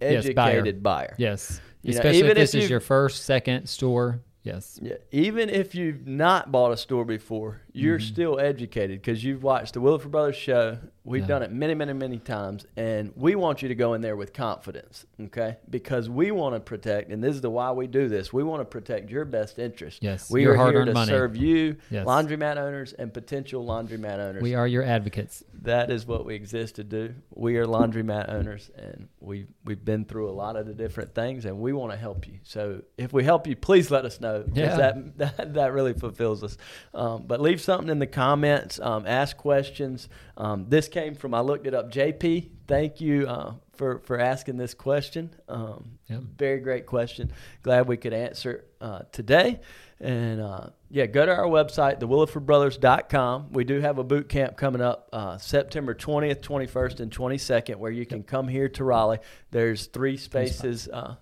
Yes, 0.00 0.28
buyer. 0.34 0.50
educated 0.58 0.82
buyer, 0.82 1.14
Yes. 1.18 1.60
You 1.82 1.92
know, 1.92 1.98
Especially 1.98 2.18
even 2.18 2.30
if 2.32 2.36
this 2.36 2.54
if 2.54 2.64
is 2.64 2.70
your 2.70 2.80
first, 2.80 3.24
second 3.24 3.68
store. 3.68 4.20
Yes. 4.42 4.78
Yeah, 4.82 4.94
even 5.12 5.48
if 5.48 5.74
you've 5.74 6.06
not 6.06 6.50
bought 6.52 6.72
a 6.72 6.76
store 6.76 7.04
before, 7.04 7.62
you're 7.72 7.98
Mm-hmm. 7.98 8.06
still 8.08 8.40
educated 8.40 9.00
because 9.00 9.22
you've 9.24 9.42
watched 9.44 9.74
the 9.74 9.80
Williford 9.80 10.10
Brothers 10.10 10.36
show. 10.36 10.78
We've 11.06 11.22
Yeah. 11.22 11.28
done 11.28 11.42
it 11.44 11.52
many, 11.52 11.74
many, 11.74 11.92
many 11.92 12.18
times, 12.18 12.66
and 12.76 13.12
we 13.14 13.36
want 13.36 13.62
you 13.62 13.68
to 13.68 13.76
go 13.76 13.94
in 13.94 14.00
there 14.00 14.16
with 14.16 14.32
confidence, 14.32 15.06
okay? 15.26 15.56
Because 15.70 16.10
we 16.10 16.32
want 16.32 16.56
to 16.56 16.60
protect, 16.60 17.12
and 17.12 17.22
this 17.22 17.34
is 17.36 17.40
the 17.40 17.48
why 17.50 17.70
we 17.70 17.86
do 17.86 18.08
this. 18.08 18.32
We 18.32 18.42
want 18.42 18.60
to 18.60 18.64
protect 18.64 19.08
your 19.08 19.24
best 19.24 19.60
interest. 19.60 20.02
Yes, 20.02 20.28
we 20.28 20.46
are 20.46 20.56
here 20.56 20.84
to 20.84 20.92
money. 20.92 21.06
serve 21.08 21.36
you, 21.36 21.76
Yes. 21.90 22.04
laundromat 22.06 22.56
owners, 22.56 22.92
and 22.92 23.14
potential 23.14 23.64
laundromat 23.64 24.18
owners. 24.18 24.42
We 24.42 24.54
are 24.56 24.66
your 24.66 24.82
advocates. 24.82 25.44
That 25.62 25.90
is 25.92 26.06
what 26.06 26.24
we 26.24 26.34
exist 26.34 26.74
to 26.76 26.84
do. 26.84 27.14
We 27.34 27.56
are 27.58 27.66
laundromat 27.66 28.28
owners, 28.28 28.70
and 28.76 29.08
we 29.20 29.46
we've 29.64 29.84
been 29.84 30.04
through 30.06 30.28
a 30.28 30.32
lot 30.32 30.56
of 30.56 30.66
the 30.66 30.74
different 30.74 31.14
things, 31.14 31.44
and 31.44 31.60
we 31.60 31.72
want 31.72 31.92
to 31.92 31.98
help 31.98 32.26
you. 32.26 32.40
So 32.42 32.82
if 32.98 33.12
we 33.12 33.22
help 33.22 33.46
you, 33.46 33.54
please 33.54 33.90
let 33.92 34.04
us 34.04 34.20
know. 34.20 34.44
Yeah. 34.54 34.76
That, 34.76 35.18
that 35.18 35.54
that 35.54 35.72
really 35.72 35.92
fulfills 35.92 36.42
us. 36.42 36.56
Um, 36.94 37.24
but 37.28 37.40
leave 37.40 37.60
something 37.60 37.88
in 37.90 38.00
the 38.00 38.06
comments. 38.08 38.80
Um, 38.80 39.06
ask 39.06 39.36
questions. 39.36 40.08
Um, 40.36 40.66
this 40.68 40.88
came 40.96 41.14
from 41.14 41.34
I 41.34 41.40
looked 41.40 41.66
it 41.66 41.74
up. 41.74 41.90
JP, 41.92 42.48
thank 42.66 43.00
you 43.02 43.26
uh, 43.28 43.52
for 43.74 43.98
for 44.00 44.18
asking 44.18 44.56
this 44.56 44.72
question. 44.72 45.30
Um, 45.48 45.98
Yep. 46.08 46.20
Very 46.38 46.60
great 46.60 46.86
question. 46.86 47.32
Glad 47.64 47.88
we 47.88 47.96
could 47.96 48.12
answer 48.14 48.64
uh, 48.80 49.00
today. 49.10 49.58
And 49.98 50.40
uh, 50.40 50.68
yeah, 50.88 51.06
go 51.06 51.26
to 51.26 51.32
our 51.34 51.46
website, 51.46 51.98
thewillifordbrothers.com. 52.00 53.52
We 53.52 53.64
do 53.64 53.80
have 53.80 53.98
a 53.98 54.04
boot 54.04 54.28
camp 54.28 54.56
coming 54.56 54.80
up 54.80 55.08
uh, 55.12 55.36
September 55.38 55.94
20th, 55.94 56.40
21st, 56.42 57.00
and 57.00 57.10
22nd 57.10 57.76
where 57.76 57.90
you 57.90 58.06
can 58.06 58.22
come 58.22 58.46
here 58.46 58.68
to 58.68 58.84
Raleigh. 58.84 59.18
There's 59.50 59.86
three 59.86 60.16
spaces 60.16 60.88
uh, 60.88 61.16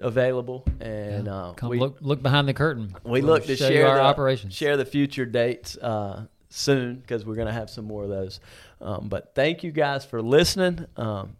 available. 0.00 0.64
And 0.80 1.26
Yeah. 1.26 1.32
uh, 1.34 1.52
Come 1.54 1.70
we, 1.70 1.78
look 1.78 1.98
look 2.00 2.22
behind 2.22 2.48
the 2.48 2.54
curtain. 2.54 2.94
we 3.04 3.22
We'll 3.22 3.34
look 3.34 3.44
to 3.46 3.56
share 3.56 3.86
our 3.88 3.96
the, 3.96 4.02
operations. 4.02 4.54
share 4.54 4.76
the 4.76 4.84
future 4.84 5.26
dates 5.26 5.76
uh, 5.78 6.26
soon 6.48 6.96
because 6.96 7.24
we're 7.26 7.34
going 7.34 7.46
to 7.46 7.52
have 7.52 7.70
some 7.70 7.84
more 7.84 8.04
of 8.04 8.08
those. 8.08 8.40
Um, 8.80 9.08
but 9.08 9.32
thank 9.34 9.62
you 9.62 9.70
guys 9.72 10.04
for 10.04 10.22
listening. 10.22 10.86
Um, 10.96 11.36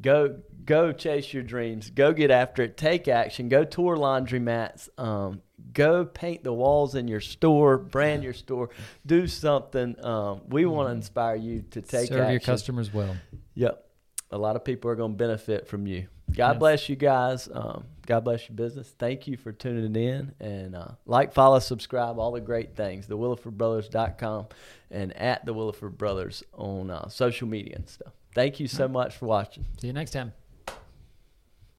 go 0.00 0.36
go 0.64 0.92
chase 0.92 1.32
your 1.32 1.42
dreams. 1.42 1.90
Go 1.90 2.12
get 2.12 2.30
after 2.30 2.62
it. 2.62 2.76
Take 2.76 3.08
action. 3.08 3.48
Go 3.48 3.64
tour 3.64 3.96
laundromats. 3.96 4.88
Um, 4.98 5.42
go 5.72 6.04
paint 6.04 6.42
the 6.44 6.52
walls 6.52 6.94
in 6.94 7.08
your 7.08 7.20
store. 7.20 7.76
Brand 7.78 8.22
your 8.24 8.32
store. 8.32 8.70
Do 9.04 9.26
something. 9.26 10.02
Um, 10.04 10.42
we 10.48 10.64
want 10.66 10.88
to 10.88 10.92
inspire 10.94 11.36
you 11.36 11.64
to 11.72 11.82
take. 11.82 12.08
Serve 12.08 12.30
your 12.30 12.40
customers 12.40 12.92
well. 12.92 13.16
Yep. 13.54 13.80
A 14.30 14.38
lot 14.38 14.56
of 14.56 14.64
people 14.64 14.90
are 14.90 14.96
going 14.96 15.12
to 15.12 15.16
benefit 15.16 15.68
from 15.68 15.86
you. 15.86 16.06
God 16.34 16.52
Yes. 16.54 16.58
bless 16.58 16.88
you 16.88 16.96
guys. 16.96 17.48
Um, 17.52 17.84
God 18.06 18.24
bless 18.24 18.48
your 18.48 18.56
business. 18.56 18.94
Thank 18.98 19.26
you 19.26 19.36
for 19.36 19.52
tuning 19.52 19.96
in. 19.96 20.32
And 20.40 20.74
uh, 20.74 20.88
like, 21.06 21.32
follow, 21.32 21.58
subscribe, 21.58 22.18
all 22.18 22.32
the 22.32 22.40
great 22.40 22.76
things. 22.76 23.06
The 23.06 23.16
WillifordBrothers.com 23.16 24.46
and 24.90 25.16
at 25.16 25.44
the 25.44 25.54
Williford 25.54 25.96
Brothers 25.96 26.42
on 26.52 26.90
uh, 26.90 27.08
social 27.08 27.48
media 27.48 27.76
and 27.76 27.88
stuff. 27.88 28.12
Thank 28.34 28.60
you 28.60 28.68
so 28.68 28.88
much 28.88 29.16
for 29.16 29.26
watching. 29.26 29.64
See 29.80 29.86
you 29.86 29.92
next 29.92 30.10
time. 30.10 30.43